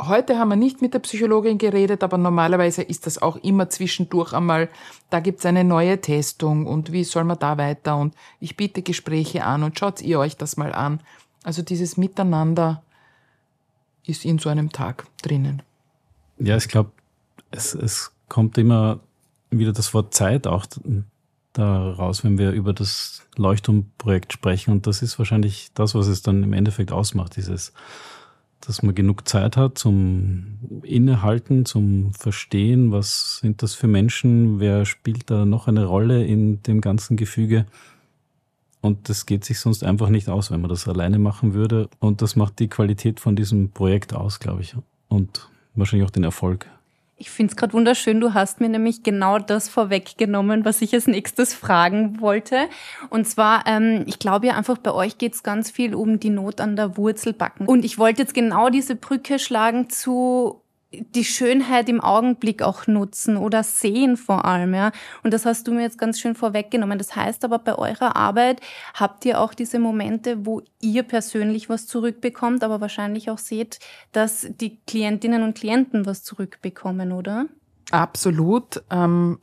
Heute 0.00 0.38
haben 0.38 0.48
wir 0.48 0.56
nicht 0.56 0.82
mit 0.82 0.92
der 0.92 0.98
Psychologin 0.98 1.56
geredet, 1.56 2.02
aber 2.02 2.18
normalerweise 2.18 2.82
ist 2.82 3.06
das 3.06 3.22
auch 3.22 3.36
immer 3.36 3.68
zwischendurch 3.68 4.32
einmal, 4.32 4.68
da 5.10 5.20
gibt's 5.20 5.46
eine 5.46 5.62
neue 5.62 6.00
Testung 6.00 6.66
und 6.66 6.90
wie 6.90 7.04
soll 7.04 7.22
man 7.22 7.38
da 7.38 7.58
weiter 7.58 7.96
und 7.96 8.14
ich 8.40 8.56
biete 8.56 8.82
Gespräche 8.82 9.44
an 9.44 9.62
und 9.62 9.78
schaut 9.78 10.02
ihr 10.02 10.18
euch 10.18 10.36
das 10.36 10.56
mal 10.56 10.72
an. 10.72 11.00
Also 11.44 11.62
dieses 11.62 11.96
Miteinander 11.96 12.82
ist 14.04 14.24
in 14.24 14.38
so 14.40 14.48
einem 14.48 14.72
Tag 14.72 15.06
drinnen. 15.22 15.62
Ja, 16.38 16.56
ich 16.56 16.66
glaube, 16.66 16.90
es, 17.52 17.74
es 17.74 18.10
kommt 18.28 18.58
immer 18.58 18.98
wieder 19.50 19.72
das 19.72 19.94
Wort 19.94 20.12
Zeit 20.12 20.48
auch 20.48 20.66
da 21.52 21.92
raus, 21.92 22.24
wenn 22.24 22.36
wir 22.36 22.50
über 22.50 22.72
das 22.72 23.22
Leuchtturmprojekt 23.36 24.32
sprechen. 24.32 24.72
Und 24.72 24.88
das 24.88 25.02
ist 25.02 25.18
wahrscheinlich 25.18 25.70
das, 25.74 25.94
was 25.94 26.08
es 26.08 26.22
dann 26.22 26.42
im 26.42 26.52
Endeffekt 26.52 26.90
ausmacht, 26.90 27.36
dieses, 27.36 27.72
dass 28.66 28.82
man 28.82 28.94
genug 28.94 29.28
Zeit 29.28 29.56
hat 29.56 29.78
zum 29.78 30.58
Innehalten, 30.82 31.64
zum 31.66 32.12
Verstehen, 32.12 32.92
was 32.92 33.38
sind 33.38 33.62
das 33.62 33.74
für 33.74 33.86
Menschen, 33.86 34.60
wer 34.60 34.84
spielt 34.84 35.30
da 35.30 35.44
noch 35.44 35.68
eine 35.68 35.84
Rolle 35.84 36.24
in 36.24 36.62
dem 36.62 36.80
ganzen 36.80 37.16
Gefüge. 37.16 37.66
Und 38.80 39.08
das 39.08 39.24
geht 39.24 39.44
sich 39.44 39.60
sonst 39.60 39.82
einfach 39.82 40.10
nicht 40.10 40.28
aus, 40.28 40.50
wenn 40.50 40.60
man 40.60 40.68
das 40.68 40.86
alleine 40.86 41.18
machen 41.18 41.54
würde. 41.54 41.88
Und 42.00 42.20
das 42.20 42.36
macht 42.36 42.58
die 42.58 42.68
Qualität 42.68 43.18
von 43.18 43.34
diesem 43.34 43.70
Projekt 43.70 44.12
aus, 44.12 44.40
glaube 44.40 44.60
ich. 44.60 44.76
Und 45.08 45.48
wahrscheinlich 45.74 46.06
auch 46.06 46.12
den 46.12 46.24
Erfolg. 46.24 46.66
Ich 47.16 47.30
finde 47.30 47.52
es 47.52 47.56
gerade 47.56 47.72
wunderschön. 47.72 48.20
Du 48.20 48.34
hast 48.34 48.60
mir 48.60 48.68
nämlich 48.68 49.04
genau 49.04 49.38
das 49.38 49.68
vorweggenommen, 49.68 50.64
was 50.64 50.82
ich 50.82 50.92
als 50.94 51.06
nächstes 51.06 51.54
fragen 51.54 52.20
wollte. 52.20 52.68
Und 53.08 53.26
zwar, 53.26 53.64
ähm, 53.66 54.02
ich 54.06 54.18
glaube 54.18 54.48
ja 54.48 54.56
einfach, 54.56 54.78
bei 54.78 54.92
euch 54.92 55.16
geht 55.16 55.34
es 55.34 55.44
ganz 55.44 55.70
viel 55.70 55.94
um 55.94 56.18
die 56.18 56.30
Not 56.30 56.60
an 56.60 56.74
der 56.74 56.96
Wurzel 56.96 57.32
backen. 57.32 57.66
Und 57.66 57.84
ich 57.84 57.98
wollte 57.98 58.22
jetzt 58.22 58.34
genau 58.34 58.68
diese 58.68 58.96
Brücke 58.96 59.38
schlagen 59.38 59.90
zu 59.90 60.63
die 61.14 61.24
Schönheit 61.24 61.88
im 61.88 62.00
Augenblick 62.00 62.62
auch 62.62 62.86
nutzen 62.86 63.36
oder 63.36 63.62
sehen 63.62 64.16
vor 64.16 64.44
allem, 64.44 64.74
ja. 64.74 64.92
Und 65.22 65.32
das 65.32 65.46
hast 65.46 65.66
du 65.66 65.72
mir 65.72 65.82
jetzt 65.82 65.98
ganz 65.98 66.20
schön 66.20 66.34
vorweggenommen. 66.34 66.98
Das 66.98 67.16
heißt 67.16 67.44
aber, 67.44 67.58
bei 67.58 67.74
eurer 67.76 68.16
Arbeit 68.16 68.60
habt 68.94 69.24
ihr 69.24 69.40
auch 69.40 69.54
diese 69.54 69.78
Momente, 69.78 70.46
wo 70.46 70.62
ihr 70.80 71.02
persönlich 71.02 71.68
was 71.68 71.86
zurückbekommt, 71.86 72.64
aber 72.64 72.80
wahrscheinlich 72.80 73.30
auch 73.30 73.38
seht, 73.38 73.78
dass 74.12 74.46
die 74.60 74.78
Klientinnen 74.86 75.42
und 75.42 75.56
Klienten 75.56 76.06
was 76.06 76.22
zurückbekommen, 76.22 77.12
oder? 77.12 77.46
Absolut. 77.90 78.82
Ähm 78.90 79.38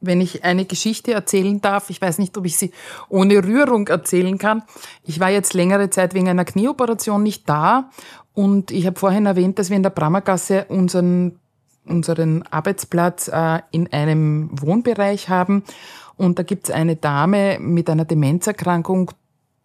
wenn 0.00 0.20
ich 0.20 0.44
eine 0.44 0.64
Geschichte 0.64 1.12
erzählen 1.12 1.60
darf, 1.60 1.90
ich 1.90 2.00
weiß 2.00 2.18
nicht, 2.18 2.36
ob 2.36 2.44
ich 2.44 2.56
sie 2.56 2.70
ohne 3.08 3.42
Rührung 3.42 3.88
erzählen 3.88 4.38
kann. 4.38 4.62
Ich 5.02 5.20
war 5.20 5.30
jetzt 5.30 5.54
längere 5.54 5.90
Zeit 5.90 6.14
wegen 6.14 6.28
einer 6.28 6.44
Knieoperation 6.44 7.22
nicht 7.22 7.48
da 7.48 7.90
und 8.34 8.70
ich 8.70 8.86
habe 8.86 8.98
vorhin 8.98 9.24
erwähnt, 9.26 9.58
dass 9.58 9.70
wir 9.70 9.76
in 9.78 9.82
der 9.82 9.90
Brammergasse 9.90 10.66
unseren, 10.68 11.38
unseren 11.86 12.42
Arbeitsplatz 12.44 13.28
äh, 13.28 13.60
in 13.70 13.90
einem 13.92 14.50
Wohnbereich 14.52 15.30
haben. 15.30 15.64
Und 16.16 16.38
da 16.38 16.42
gibt 16.42 16.68
es 16.68 16.74
eine 16.74 16.96
Dame 16.96 17.58
mit 17.58 17.88
einer 17.88 18.04
Demenzerkrankung, 18.04 19.12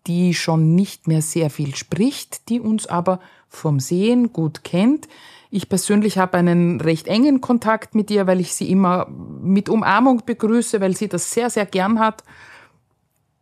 die 0.07 0.33
schon 0.33 0.73
nicht 0.73 1.07
mehr 1.07 1.21
sehr 1.21 1.49
viel 1.49 1.75
spricht, 1.75 2.47
die 2.47 2.61
uns 2.61 2.87
aber 2.87 3.19
vom 3.49 3.81
Sehen 3.81 4.31
gut 4.31 4.63
kennt. 4.63 5.07
Ich 5.53 5.67
persönlich 5.67 6.17
habe 6.17 6.37
einen 6.37 6.79
recht 6.79 7.07
engen 7.07 7.41
Kontakt 7.41 7.93
mit 7.93 8.09
ihr, 8.09 8.25
weil 8.25 8.39
ich 8.39 8.53
sie 8.53 8.71
immer 8.71 9.07
mit 9.09 9.67
Umarmung 9.67 10.23
begrüße, 10.25 10.79
weil 10.79 10.95
sie 10.95 11.09
das 11.09 11.31
sehr, 11.33 11.49
sehr 11.49 11.65
gern 11.65 11.99
hat. 11.99 12.23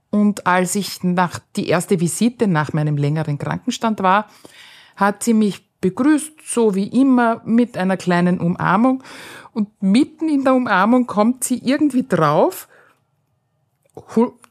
Und 0.09 0.47
als 0.47 0.73
ich 0.73 1.03
nach 1.03 1.39
die 1.55 1.69
erste 1.69 1.99
Visite 1.99 2.47
nach 2.47 2.73
meinem 2.73 2.97
längeren 2.97 3.37
Krankenstand 3.37 4.01
war, 4.01 4.27
hat 4.95 5.21
sie 5.21 5.35
mich 5.35 5.69
begrüßt, 5.81 6.33
so 6.43 6.73
wie 6.73 6.87
immer, 6.87 7.43
mit 7.45 7.77
einer 7.77 7.95
kleinen 7.95 8.39
Umarmung. 8.39 9.03
Und 9.53 9.69
mitten 9.79 10.29
in 10.29 10.43
der 10.43 10.55
Umarmung 10.55 11.05
kommt 11.05 11.43
sie 11.43 11.59
irgendwie 11.59 12.07
drauf, 12.07 12.67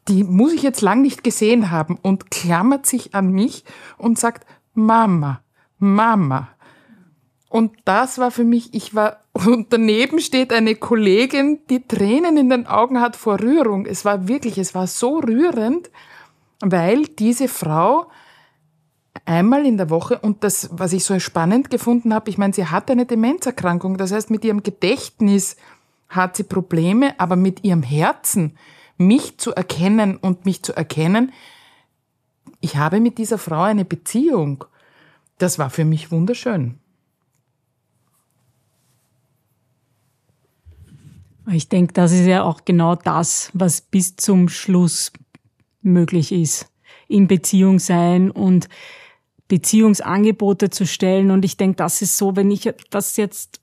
die 0.06 0.22
muss 0.22 0.52
ich 0.52 0.62
jetzt 0.62 0.80
lang 0.80 1.02
nicht 1.02 1.24
gesehen 1.24 1.72
haben, 1.72 1.98
und 2.00 2.30
klammert 2.30 2.86
sich 2.86 3.16
an 3.16 3.32
mich 3.32 3.64
und 3.96 4.16
sagt, 4.16 4.46
Mama, 4.74 5.42
Mama. 5.78 6.50
Und 7.48 7.72
das 7.84 8.18
war 8.18 8.30
für 8.30 8.44
mich, 8.44 8.74
ich 8.74 8.94
war, 8.94 9.20
und 9.32 9.72
daneben 9.72 10.20
steht 10.20 10.52
eine 10.52 10.74
Kollegin, 10.74 11.60
die 11.70 11.86
Tränen 11.86 12.36
in 12.36 12.50
den 12.50 12.66
Augen 12.66 13.00
hat 13.00 13.16
vor 13.16 13.40
Rührung. 13.40 13.86
Es 13.86 14.04
war 14.04 14.28
wirklich, 14.28 14.58
es 14.58 14.74
war 14.74 14.86
so 14.86 15.18
rührend, 15.18 15.90
weil 16.60 17.04
diese 17.06 17.48
Frau 17.48 18.06
einmal 19.24 19.66
in 19.66 19.76
der 19.76 19.90
Woche 19.90 20.18
und 20.18 20.44
das, 20.44 20.70
was 20.72 20.92
ich 20.92 21.04
so 21.04 21.18
spannend 21.18 21.70
gefunden 21.70 22.14
habe, 22.14 22.30
ich 22.30 22.38
meine, 22.38 22.52
sie 22.52 22.66
hat 22.66 22.90
eine 22.90 23.06
Demenzerkrankung, 23.06 23.96
das 23.96 24.12
heißt, 24.12 24.30
mit 24.30 24.44
ihrem 24.44 24.62
Gedächtnis 24.62 25.56
hat 26.08 26.36
sie 26.36 26.44
Probleme, 26.44 27.18
aber 27.18 27.36
mit 27.36 27.64
ihrem 27.64 27.82
Herzen, 27.82 28.56
mich 28.96 29.38
zu 29.38 29.54
erkennen 29.54 30.16
und 30.16 30.44
mich 30.44 30.62
zu 30.62 30.72
erkennen, 30.74 31.32
ich 32.60 32.76
habe 32.76 33.00
mit 33.00 33.18
dieser 33.18 33.38
Frau 33.38 33.62
eine 33.62 33.84
Beziehung. 33.84 34.64
Das 35.38 35.58
war 35.58 35.70
für 35.70 35.84
mich 35.84 36.10
wunderschön. 36.10 36.80
Ich 41.50 41.68
denke, 41.68 41.94
das 41.94 42.12
ist 42.12 42.26
ja 42.26 42.42
auch 42.42 42.64
genau 42.64 42.94
das, 42.94 43.50
was 43.54 43.80
bis 43.80 44.16
zum 44.16 44.48
Schluss 44.48 45.12
möglich 45.82 46.32
ist. 46.32 46.70
In 47.06 47.26
Beziehung 47.26 47.78
sein 47.78 48.30
und 48.30 48.68
Beziehungsangebote 49.48 50.68
zu 50.68 50.86
stellen. 50.86 51.30
Und 51.30 51.44
ich 51.44 51.56
denke, 51.56 51.76
das 51.76 52.02
ist 52.02 52.18
so, 52.18 52.36
wenn 52.36 52.50
ich 52.50 52.70
das 52.90 53.16
jetzt 53.16 53.60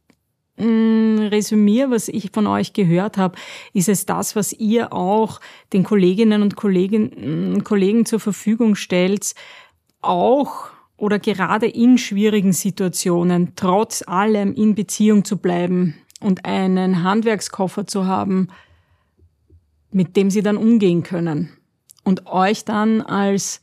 mh, 0.57 0.65
mm, 0.65 1.19
resümiere, 1.27 1.91
was 1.91 2.07
ich 2.07 2.31
von 2.33 2.47
euch 2.47 2.73
gehört 2.73 3.17
habe, 3.17 3.37
ist 3.73 3.89
es 3.89 4.05
das, 4.05 4.35
was 4.35 4.51
ihr 4.51 4.91
auch 4.91 5.39
den 5.71 5.83
Kolleginnen 5.83 6.41
und 6.41 6.55
Kollegen, 6.55 7.55
mm, 7.57 7.63
Kollegen 7.63 8.05
zur 8.05 8.19
Verfügung 8.19 8.75
stellt, 8.75 9.35
auch 10.01 10.69
oder 10.97 11.19
gerade 11.19 11.67
in 11.67 11.97
schwierigen 11.97 12.53
Situationen 12.53 13.53
trotz 13.55 14.01
allem 14.07 14.53
in 14.53 14.75
Beziehung 14.75 15.25
zu 15.25 15.37
bleiben 15.37 15.95
und 16.25 16.43
einen 16.43 17.03
Handwerkskoffer 17.03 17.85
zu 17.85 18.07
haben, 18.07 18.47
mit 19.91 20.17
dem 20.17 20.31
sie 20.31 20.41
dann 20.41 20.57
umgehen 20.57 21.03
können 21.03 21.51
und 22.03 22.25
euch 22.25 22.65
dann 22.65 23.01
als 23.01 23.61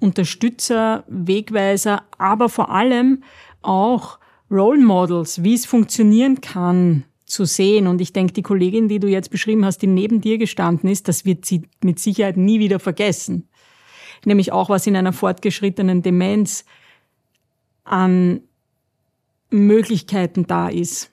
Unterstützer, 0.00 1.04
Wegweiser, 1.06 2.02
aber 2.18 2.48
vor 2.48 2.70
allem 2.70 3.22
auch 3.62 4.18
Role 4.50 4.80
Models, 4.80 5.44
wie 5.44 5.54
es 5.54 5.66
funktionieren 5.66 6.40
kann, 6.40 7.04
zu 7.26 7.44
sehen. 7.44 7.86
Und 7.86 8.00
ich 8.00 8.12
denke, 8.12 8.32
die 8.32 8.42
Kollegin, 8.42 8.88
die 8.88 8.98
du 8.98 9.06
jetzt 9.06 9.30
beschrieben 9.30 9.64
hast, 9.64 9.78
die 9.78 9.86
neben 9.86 10.20
dir 10.20 10.36
gestanden 10.36 10.90
ist, 10.90 11.06
das 11.06 11.24
wird 11.24 11.44
sie 11.44 11.62
mit 11.80 12.00
Sicherheit 12.00 12.36
nie 12.36 12.58
wieder 12.58 12.80
vergessen. 12.80 13.48
Nämlich 14.24 14.50
auch, 14.50 14.68
was 14.68 14.88
in 14.88 14.96
einer 14.96 15.12
fortgeschrittenen 15.12 16.02
Demenz 16.02 16.64
an 17.84 18.40
Möglichkeiten 19.50 20.48
da 20.48 20.68
ist, 20.68 21.09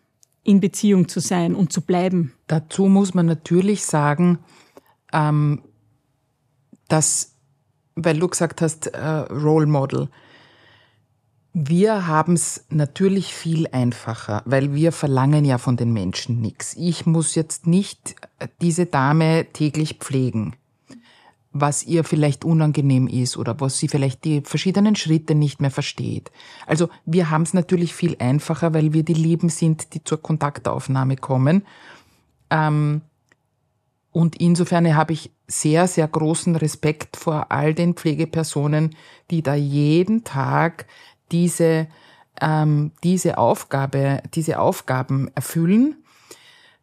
in 0.48 0.60
Beziehung 0.60 1.08
zu 1.08 1.20
sein 1.20 1.54
und 1.54 1.72
zu 1.72 1.82
bleiben. 1.82 2.34
Dazu 2.48 2.88
muss 2.88 3.14
man 3.14 3.26
natürlich 3.26 3.86
sagen, 3.86 4.40
ähm, 5.14 5.62
dass 6.88 7.38
weil 7.98 8.20
du 8.20 8.28
gesagt 8.28 8.62
hast, 8.62 8.88
äh, 8.88 9.06
Role 9.06 9.66
Model. 9.66 10.10
Wir 11.54 12.06
haben 12.06 12.34
es 12.34 12.66
natürlich 12.70 13.34
viel 13.34 13.68
einfacher, 13.72 14.44
weil 14.46 14.76
wir 14.76 14.92
verlangen 14.92 15.44
ja 15.44 15.58
von 15.58 15.76
den 15.76 15.92
Menschen 15.92 16.40
nichts. 16.40 16.76
Ich 16.78 17.08
muss 17.08 17.34
jetzt 17.34 17.66
nicht 17.66 18.16
äh, 18.38 18.48
diese 18.62 18.86
Dame 18.86 19.48
täglich 19.52 19.96
pflegen, 19.96 20.56
was 21.52 21.84
ihr 21.84 22.04
vielleicht 22.04 22.46
unangenehm 22.46 23.08
ist 23.08 23.38
oder 23.38 23.60
was 23.60 23.78
sie 23.78 23.88
vielleicht 23.88 24.24
die 24.26 24.42
verschiedenen 24.42 24.96
Schritte 24.96 25.36
nicht 25.36 25.62
mehr 25.62 25.72
versteht. 25.72 26.32
Also 26.66 26.90
wir 27.06 27.30
haben 27.30 27.44
es 27.44 27.54
natürlich 27.54 27.94
viel 27.94 28.16
einfacher, 28.20 28.74
weil 28.74 28.94
wir 28.94 29.04
die 29.04 29.14
Lieben 29.14 29.50
sind, 29.50 29.94
die 29.94 30.04
zur 30.04 30.22
Kontaktaufnahme 30.22 31.16
kommen. 31.16 31.66
Ähm, 32.50 33.02
und 34.12 34.36
insofern 34.38 34.96
habe 34.96 35.14
ich 35.14 35.32
sehr, 35.48 35.88
sehr 35.88 36.08
großen 36.08 36.56
Respekt 36.56 37.18
vor 37.18 37.52
all 37.52 37.74
den 37.74 37.94
Pflegepersonen, 37.94 38.96
die 39.30 39.42
da 39.42 39.54
jeden 39.56 40.24
Tag 40.24 40.88
diese, 41.32 41.88
ähm, 42.42 42.92
diese 43.04 43.38
Aufgabe, 43.38 44.22
diese 44.34 44.60
Aufgaben 44.60 45.30
erfüllen. 45.36 46.04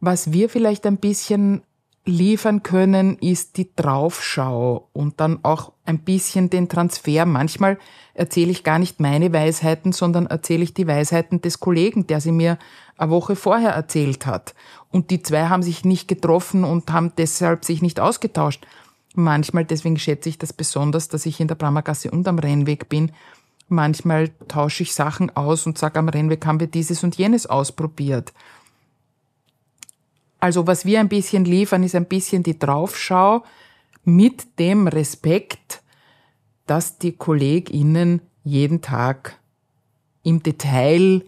Was 0.00 0.32
wir 0.32 0.48
vielleicht 0.48 0.86
ein 0.86 0.98
bisschen 0.98 1.62
liefern 2.06 2.62
können, 2.62 3.16
ist 3.18 3.56
die 3.56 3.70
Draufschau 3.74 4.88
und 4.92 5.20
dann 5.20 5.38
auch 5.42 5.72
ein 5.86 6.00
bisschen 6.00 6.50
den 6.50 6.68
Transfer. 6.68 7.24
Manchmal 7.24 7.78
erzähle 8.12 8.50
ich 8.50 8.62
gar 8.62 8.78
nicht 8.78 9.00
meine 9.00 9.32
Weisheiten, 9.32 9.92
sondern 9.92 10.26
erzähle 10.26 10.64
ich 10.64 10.74
die 10.74 10.86
Weisheiten 10.86 11.40
des 11.40 11.60
Kollegen, 11.60 12.06
der 12.06 12.20
sie 12.20 12.32
mir 12.32 12.58
eine 12.98 13.10
Woche 13.10 13.36
vorher 13.36 13.70
erzählt 13.70 14.26
hat. 14.26 14.54
Und 14.90 15.10
die 15.10 15.22
zwei 15.22 15.46
haben 15.48 15.62
sich 15.62 15.84
nicht 15.84 16.06
getroffen 16.08 16.64
und 16.64 16.92
haben 16.92 17.12
deshalb 17.16 17.64
sich 17.64 17.80
nicht 17.80 18.00
ausgetauscht. 18.00 18.66
Manchmal, 19.14 19.64
deswegen 19.64 19.98
schätze 19.98 20.28
ich 20.28 20.38
das 20.38 20.52
besonders, 20.52 21.08
dass 21.08 21.24
ich 21.24 21.40
in 21.40 21.48
der 21.48 21.54
Brammergasse 21.54 22.10
und 22.10 22.28
am 22.28 22.38
Rennweg 22.38 22.88
bin, 22.88 23.12
Manchmal 23.68 24.28
tausche 24.48 24.82
ich 24.82 24.94
Sachen 24.94 25.34
aus 25.36 25.66
und 25.66 25.78
sage 25.78 25.98
am 25.98 26.08
Rennweg, 26.08 26.44
haben 26.44 26.60
wir 26.60 26.66
dieses 26.66 27.02
und 27.02 27.16
jenes 27.16 27.46
ausprobiert. 27.46 28.32
Also 30.44 30.66
was 30.66 30.84
wir 30.84 31.00
ein 31.00 31.08
bisschen 31.08 31.46
liefern, 31.46 31.84
ist 31.84 31.94
ein 31.94 32.04
bisschen 32.04 32.42
die 32.42 32.58
Draufschau 32.58 33.44
mit 34.04 34.58
dem 34.58 34.88
Respekt, 34.88 35.82
dass 36.66 36.98
die 36.98 37.12
KollegInnen 37.12 38.20
jeden 38.42 38.82
Tag 38.82 39.38
im 40.22 40.42
Detail 40.42 41.22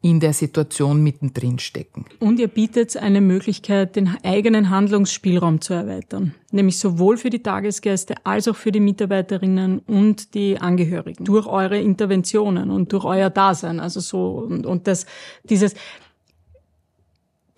in 0.00 0.20
der 0.20 0.32
Situation 0.32 1.02
mittendrin 1.02 1.58
stecken. 1.58 2.04
Und 2.20 2.38
ihr 2.38 2.46
bietet 2.46 2.96
eine 2.96 3.20
Möglichkeit, 3.20 3.96
den 3.96 4.16
eigenen 4.24 4.70
Handlungsspielraum 4.70 5.60
zu 5.60 5.74
erweitern, 5.74 6.34
nämlich 6.52 6.78
sowohl 6.78 7.16
für 7.16 7.30
die 7.30 7.42
Tagesgäste 7.42 8.14
als 8.24 8.46
auch 8.46 8.56
für 8.56 8.70
die 8.70 8.80
Mitarbeiterinnen 8.80 9.80
und 9.80 10.34
die 10.34 10.58
Angehörigen 10.58 11.24
durch 11.24 11.46
eure 11.46 11.80
Interventionen 11.80 12.70
und 12.70 12.92
durch 12.92 13.04
euer 13.04 13.30
Dasein. 13.30 13.80
Also 13.80 13.98
so 13.98 14.46
und, 14.48 14.66
und 14.66 14.86
das 14.86 15.06
dieses 15.44 15.74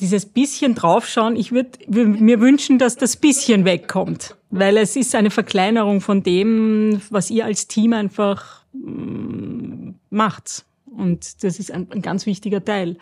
dieses 0.05 0.27
bisschen 0.27 0.75
draufschauen, 0.75 1.35
ich 1.35 1.51
würde 1.51 1.79
mir 1.89 2.39
wünschen, 2.39 2.79
dass 2.79 2.97
das 2.97 3.17
bisschen 3.17 3.65
wegkommt, 3.65 4.37
weil 4.51 4.77
es 4.77 4.97
ist 4.97 5.15
eine 5.15 5.31
Verkleinerung 5.31 6.03
von 6.03 6.23
dem, 6.23 7.01
was 7.09 7.31
ihr 7.31 7.47
als 7.47 7.69
Team 7.69 7.95
einfach 7.95 8.63
mm, 8.75 9.93
macht. 10.11 10.67
Und 10.95 11.43
das 11.43 11.59
ist 11.59 11.71
ein, 11.71 11.91
ein 11.91 12.03
ganz 12.03 12.27
wichtiger 12.27 12.63
Teil. 12.63 12.99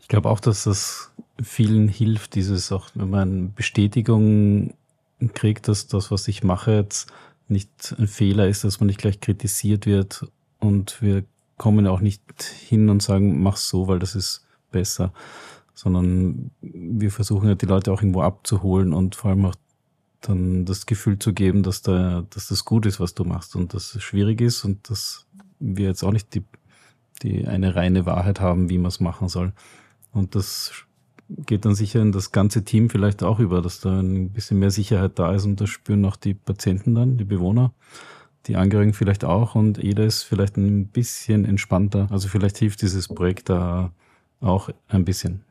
Ich 0.00 0.06
glaube 0.06 0.30
auch, 0.30 0.38
dass 0.38 0.62
das 0.62 1.10
vielen 1.42 1.88
hilft, 1.88 2.36
dieses 2.36 2.70
auch, 2.70 2.88
wenn 2.94 3.10
man 3.10 3.52
Bestätigung 3.54 4.74
kriegt, 5.34 5.66
dass 5.66 5.88
das, 5.88 6.12
was 6.12 6.28
ich 6.28 6.44
mache, 6.44 6.72
jetzt 6.72 7.12
nicht 7.48 7.96
ein 7.98 8.06
Fehler 8.06 8.46
ist, 8.46 8.62
dass 8.62 8.78
man 8.78 8.86
nicht 8.86 9.00
gleich 9.00 9.18
kritisiert 9.18 9.86
wird 9.86 10.28
und 10.60 11.02
wir 11.02 11.24
kommen 11.56 11.88
auch 11.88 12.00
nicht 12.00 12.22
hin 12.68 12.88
und 12.88 13.02
sagen, 13.02 13.42
mach 13.42 13.56
so, 13.56 13.88
weil 13.88 13.98
das 13.98 14.14
ist 14.14 14.46
besser, 14.70 15.12
sondern 15.74 16.50
wir 16.60 17.10
versuchen 17.10 17.48
ja 17.48 17.54
die 17.54 17.66
Leute 17.66 17.92
auch 17.92 18.02
irgendwo 18.02 18.22
abzuholen 18.22 18.92
und 18.92 19.14
vor 19.14 19.30
allem 19.30 19.46
auch 19.46 19.54
dann 20.20 20.64
das 20.64 20.86
Gefühl 20.86 21.18
zu 21.18 21.32
geben, 21.32 21.62
dass 21.62 21.82
da, 21.82 22.24
dass 22.30 22.48
das 22.48 22.64
gut 22.64 22.86
ist, 22.86 23.00
was 23.00 23.14
du 23.14 23.24
machst 23.24 23.56
und 23.56 23.74
dass 23.74 23.94
es 23.94 24.02
schwierig 24.02 24.40
ist 24.40 24.64
und 24.64 24.88
dass 24.88 25.26
wir 25.58 25.86
jetzt 25.86 26.04
auch 26.04 26.12
nicht 26.12 26.34
die 26.34 26.44
die 27.22 27.46
eine 27.46 27.74
reine 27.74 28.06
Wahrheit 28.06 28.40
haben, 28.40 28.68
wie 28.68 28.78
man 28.78 28.88
es 28.88 29.00
machen 29.00 29.28
soll. 29.28 29.52
Und 30.12 30.34
das 30.34 30.72
geht 31.28 31.64
dann 31.64 31.74
sicher 31.74 32.02
in 32.02 32.12
das 32.12 32.32
ganze 32.32 32.64
Team 32.64 32.90
vielleicht 32.90 33.22
auch 33.22 33.38
über, 33.38 33.62
dass 33.62 33.80
da 33.80 34.00
ein 34.00 34.30
bisschen 34.30 34.58
mehr 34.58 34.70
Sicherheit 34.70 35.18
da 35.18 35.32
ist 35.34 35.44
und 35.44 35.60
das 35.60 35.70
spüren 35.70 36.04
auch 36.04 36.16
die 36.16 36.34
Patienten 36.34 36.94
dann, 36.94 37.16
die 37.16 37.24
Bewohner, 37.24 37.72
die 38.46 38.56
Angehörigen 38.56 38.92
vielleicht 38.92 39.24
auch 39.24 39.54
und 39.54 39.78
jeder 39.78 40.04
ist 40.04 40.24
vielleicht 40.24 40.56
ein 40.56 40.88
bisschen 40.88 41.44
entspannter. 41.44 42.08
Also 42.10 42.28
vielleicht 42.28 42.58
hilft 42.58 42.82
dieses 42.82 43.08
Projekt 43.08 43.48
da 43.48 43.92
auch 44.40 44.68
ein 44.88 45.04
bisschen. 45.04 45.42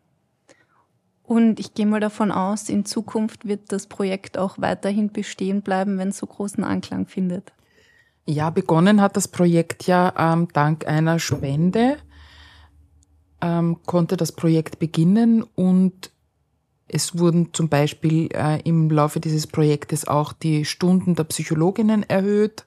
Und 1.32 1.62
ich 1.62 1.74
gehe 1.76 1.86
mal 1.86 2.02
davon 2.02 2.30
aus, 2.30 2.68
in 2.68 2.84
Zukunft 2.84 3.48
wird 3.48 3.72
das 3.72 3.88
Projekt 3.88 4.38
auch 4.38 4.58
weiterhin 4.58 5.14
bestehen 5.14 5.62
bleiben, 5.62 5.98
wenn 5.98 6.10
es 6.10 6.18
so 6.18 6.28
großen 6.28 6.62
Anklang 6.62 7.06
findet. 7.06 7.54
Ja, 8.26 8.50
begonnen 8.50 9.00
hat 9.00 9.16
das 9.16 9.30
Projekt 9.30 9.88
ja 9.88 10.14
ähm, 10.18 10.50
dank 10.52 10.86
einer 10.86 11.20
Spende, 11.20 11.96
ähm, 13.40 13.78
konnte 13.86 14.18
das 14.18 14.34
Projekt 14.34 14.78
beginnen 14.80 15.46
und 15.56 16.12
es 16.90 17.18
wurden 17.18 17.54
zum 17.54 17.70
Beispiel 17.70 18.28
äh, 18.34 18.60
im 18.64 18.90
Laufe 18.90 19.22
dieses 19.22 19.48
Projektes 19.48 20.06
auch 20.06 20.34
die 20.34 20.66
Stunden 20.66 21.16
der 21.16 21.24
Psychologinnen 21.24 22.04
erhöht 22.04 22.66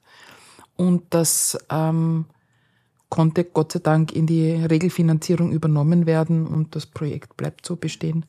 und 0.75 1.03
das 1.11 1.55
ähm, 1.69 2.25
konnte 3.09 3.43
Gott 3.43 3.73
sei 3.73 3.79
Dank 3.79 4.11
in 4.11 4.25
die 4.25 4.53
Regelfinanzierung 4.53 5.51
übernommen 5.51 6.07
werden 6.07 6.47
und 6.47 6.75
das 6.75 6.87
Projekt 6.87 7.37
bleibt 7.37 7.63
so 7.63 7.75
bestehen. 7.75 8.25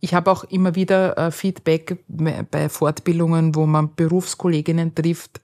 Ich 0.00 0.14
habe 0.14 0.30
auch 0.30 0.44
immer 0.44 0.74
wieder 0.74 1.16
äh, 1.16 1.30
Feedback 1.30 2.04
bei 2.08 2.68
Fortbildungen, 2.68 3.54
wo 3.54 3.66
man 3.66 3.94
Berufskolleginnen 3.94 4.94
trifft, 4.94 5.40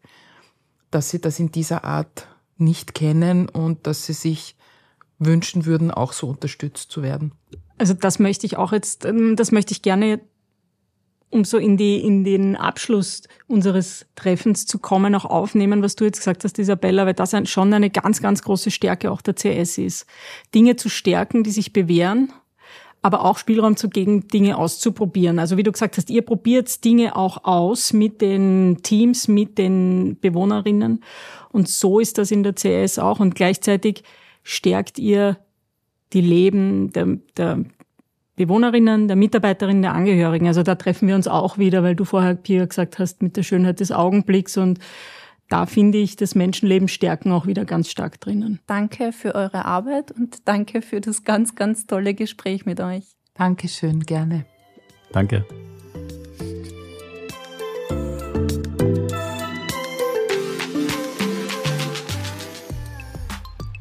dass 0.90 1.10
sie 1.10 1.20
das 1.20 1.40
in 1.40 1.50
dieser 1.50 1.84
Art 1.84 2.28
nicht 2.58 2.94
kennen 2.94 3.48
und 3.48 3.86
dass 3.86 4.06
sie 4.06 4.12
sich 4.12 4.56
wünschen 5.18 5.66
würden, 5.66 5.90
auch 5.90 6.12
so 6.12 6.28
unterstützt 6.28 6.90
zu 6.90 7.02
werden. 7.02 7.32
Also 7.78 7.94
das 7.94 8.18
möchte 8.18 8.46
ich 8.46 8.56
auch 8.56 8.72
jetzt, 8.72 9.04
ähm, 9.04 9.36
das 9.36 9.52
möchte 9.52 9.72
ich 9.72 9.82
gerne, 9.82 10.20
um 11.30 11.44
so 11.44 11.56
in, 11.56 11.76
die, 11.76 12.00
in 12.00 12.24
den 12.24 12.56
Abschluss 12.56 13.22
unseres 13.48 14.06
Treffens 14.16 14.66
zu 14.66 14.78
kommen, 14.78 15.14
auch 15.14 15.24
aufnehmen, 15.24 15.82
was 15.82 15.96
du 15.96 16.04
jetzt 16.04 16.18
gesagt 16.18 16.44
hast, 16.44 16.58
Isabella, 16.58 17.06
weil 17.06 17.14
das 17.14 17.34
schon 17.48 17.72
eine 17.72 17.90
ganz, 17.90 18.20
ganz 18.20 18.42
große 18.42 18.70
Stärke 18.70 19.10
auch 19.10 19.22
der 19.22 19.34
CS 19.34 19.78
ist. 19.78 20.06
Dinge 20.54 20.76
zu 20.76 20.88
stärken, 20.90 21.42
die 21.42 21.50
sich 21.50 21.72
bewähren 21.72 22.32
aber 23.02 23.24
auch 23.24 23.36
Spielraum 23.36 23.76
zu 23.76 23.88
geben, 23.88 24.28
Dinge 24.28 24.56
auszuprobieren. 24.56 25.40
Also 25.40 25.56
wie 25.56 25.64
du 25.64 25.72
gesagt 25.72 25.96
hast, 25.96 26.08
ihr 26.08 26.22
probiert 26.22 26.84
Dinge 26.84 27.16
auch 27.16 27.44
aus 27.44 27.92
mit 27.92 28.20
den 28.20 28.78
Teams, 28.82 29.26
mit 29.26 29.58
den 29.58 30.18
Bewohnerinnen. 30.20 31.02
Und 31.50 31.68
so 31.68 31.98
ist 31.98 32.18
das 32.18 32.30
in 32.30 32.44
der 32.44 32.54
CS 32.54 33.00
auch. 33.00 33.18
Und 33.18 33.34
gleichzeitig 33.34 34.04
stärkt 34.44 35.00
ihr 35.00 35.36
die 36.12 36.20
Leben 36.20 36.92
der, 36.92 37.18
der 37.36 37.64
Bewohnerinnen, 38.36 39.08
der 39.08 39.16
Mitarbeiterinnen, 39.16 39.82
der 39.82 39.94
Angehörigen. 39.94 40.46
Also 40.46 40.62
da 40.62 40.76
treffen 40.76 41.08
wir 41.08 41.16
uns 41.16 41.26
auch 41.26 41.58
wieder, 41.58 41.82
weil 41.82 41.96
du 41.96 42.04
vorher, 42.04 42.34
Pia, 42.34 42.64
gesagt 42.66 43.00
hast, 43.00 43.20
mit 43.20 43.36
der 43.36 43.42
Schönheit 43.42 43.80
des 43.80 43.90
Augenblicks 43.90 44.56
und 44.56 44.78
da 45.52 45.66
finde 45.66 45.98
ich 45.98 46.16
das 46.16 46.34
Menschenleben 46.34 46.88
stärken 46.88 47.30
auch 47.30 47.46
wieder 47.46 47.66
ganz 47.66 47.90
stark 47.90 48.18
drinnen. 48.20 48.60
Danke 48.66 49.12
für 49.12 49.34
eure 49.34 49.66
Arbeit 49.66 50.10
und 50.10 50.48
danke 50.48 50.80
für 50.80 51.02
das 51.02 51.24
ganz, 51.24 51.54
ganz 51.54 51.86
tolle 51.86 52.14
Gespräch 52.14 52.64
mit 52.64 52.80
euch. 52.80 53.04
Dankeschön, 53.34 54.00
gerne. 54.00 54.46
Danke. 55.12 55.44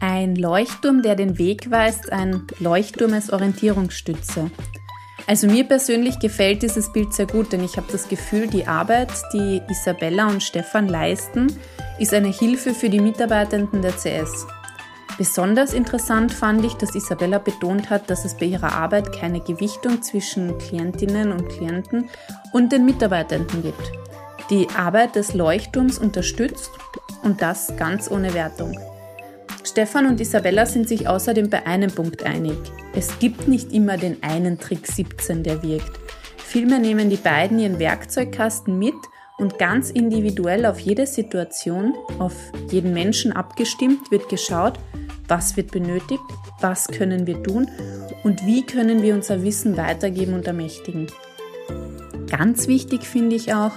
Ein 0.02 0.36
Leuchtturm, 0.36 1.04
der 1.04 1.16
den 1.16 1.38
Weg 1.38 1.72
weist, 1.72 2.12
ein 2.12 2.48
Leuchtturm 2.60 3.14
als 3.14 3.32
Orientierungsstütze. 3.32 4.52
Also 5.32 5.48
mir 5.48 5.64
persönlich 5.64 6.20
gefällt 6.20 6.62
dieses 6.62 6.92
Bild 6.92 7.14
sehr 7.14 7.26
gut, 7.26 7.54
denn 7.54 7.64
ich 7.64 7.78
habe 7.78 7.88
das 7.90 8.10
Gefühl, 8.10 8.48
die 8.48 8.68
Arbeit, 8.68 9.08
die 9.32 9.62
Isabella 9.70 10.28
und 10.28 10.44
Stefan 10.44 10.90
leisten, 10.90 11.58
ist 12.00 12.14
eine 12.14 12.28
Hilfe 12.28 12.74
für 12.74 12.90
die 12.90 13.00
Mitarbeitenden 13.00 13.82
der 13.82 13.94
CS. 13.94 14.46
Besonders 15.18 15.74
interessant 15.74 16.34
fand 16.34 16.66
ich, 16.66 16.74
dass 16.74 16.96
Isabella 16.96 17.38
betont 17.38 17.90
hat, 17.90 18.10
dass 18.10 18.26
es 18.26 18.36
bei 18.36 18.48
ihrer 18.48 18.74
Arbeit 18.74 19.14
keine 19.14 19.40
Gewichtung 19.40 20.02
zwischen 20.02 20.58
Klientinnen 20.58 21.32
und 21.32 21.48
Klienten 21.48 22.10
und 22.52 22.74
den 22.74 22.84
Mitarbeitenden 22.84 23.62
gibt. 23.62 23.92
Die 24.50 24.68
Arbeit 24.76 25.16
des 25.16 25.34
Leuchtturms 25.34 25.98
unterstützt 25.98 26.72
und 27.24 27.42
das 27.42 27.74
ganz 27.78 28.12
ohne 28.12 28.34
Wertung. 28.34 28.78
Stefan 29.64 30.08
und 30.08 30.20
Isabella 30.20 30.66
sind 30.66 30.88
sich 30.88 31.08
außerdem 31.08 31.50
bei 31.50 31.66
einem 31.66 31.92
Punkt 31.92 32.24
einig. 32.24 32.58
Es 32.94 33.20
gibt 33.20 33.48
nicht 33.48 33.72
immer 33.72 33.98
den 33.98 34.22
einen 34.24 34.60
Trick 34.60 34.88
17, 34.88 35.44
der 35.44 35.62
wirkt. 35.64 36.00
Vielmehr 36.38 36.80
nehmen 36.80 37.10
die 37.10 37.18
beiden 37.18 37.60
ihren 37.60 37.80
Werkzeugkasten 37.80 38.78
mit 38.78 38.96
und 39.38 39.58
ganz 39.58 39.90
individuell 39.90 40.66
auf 40.66 40.80
jede 40.80 41.08
Situation, 41.08 41.96
auf 42.20 42.36
jeden 42.70 42.94
Menschen 42.94 43.32
abgestimmt 43.32 44.12
wird 44.12 44.30
geschaut, 44.30 44.80
was 45.28 45.56
wird 45.56 45.72
benötigt, 45.72 46.24
was 46.60 46.88
können 46.88 47.26
wir 47.26 47.42
tun 47.42 47.70
und 48.24 48.46
wie 48.46 48.66
können 48.66 49.02
wir 49.02 49.14
unser 49.14 49.44
Wissen 49.44 49.78
weitergeben 49.78 50.34
und 50.34 50.46
ermächtigen. 50.46 51.08
Ganz 52.30 52.68
wichtig 52.68 53.04
finde 53.04 53.36
ich 53.36 53.54
auch, 53.54 53.72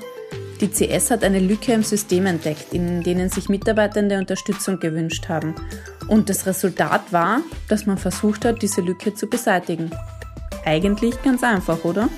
die 0.61 0.69
CS 0.69 1.11
hat 1.11 1.25
eine 1.25 1.41
Lücke 1.41 1.73
im 1.73 1.83
System 1.83 2.27
entdeckt, 2.27 2.73
in 2.73 3.03
denen 3.03 3.29
sich 3.29 3.49
Mitarbeitende 3.49 4.19
Unterstützung 4.19 4.79
gewünscht 4.79 5.29
haben. 5.29 5.55
Und 6.09 6.29
das 6.29 6.47
Resultat 6.47 7.13
war, 7.13 7.41
dass 7.69 7.87
man 7.87 7.99
versucht 7.99 8.45
hat, 8.45 8.63
diese 8.63 8.81
Lücke 8.81 9.15
zu 9.15 9.27
beseitigen. 9.27 9.91
Eigentlich 10.65 11.21
ganz 11.23 11.43
einfach, 11.43 11.85
oder? 11.85 12.09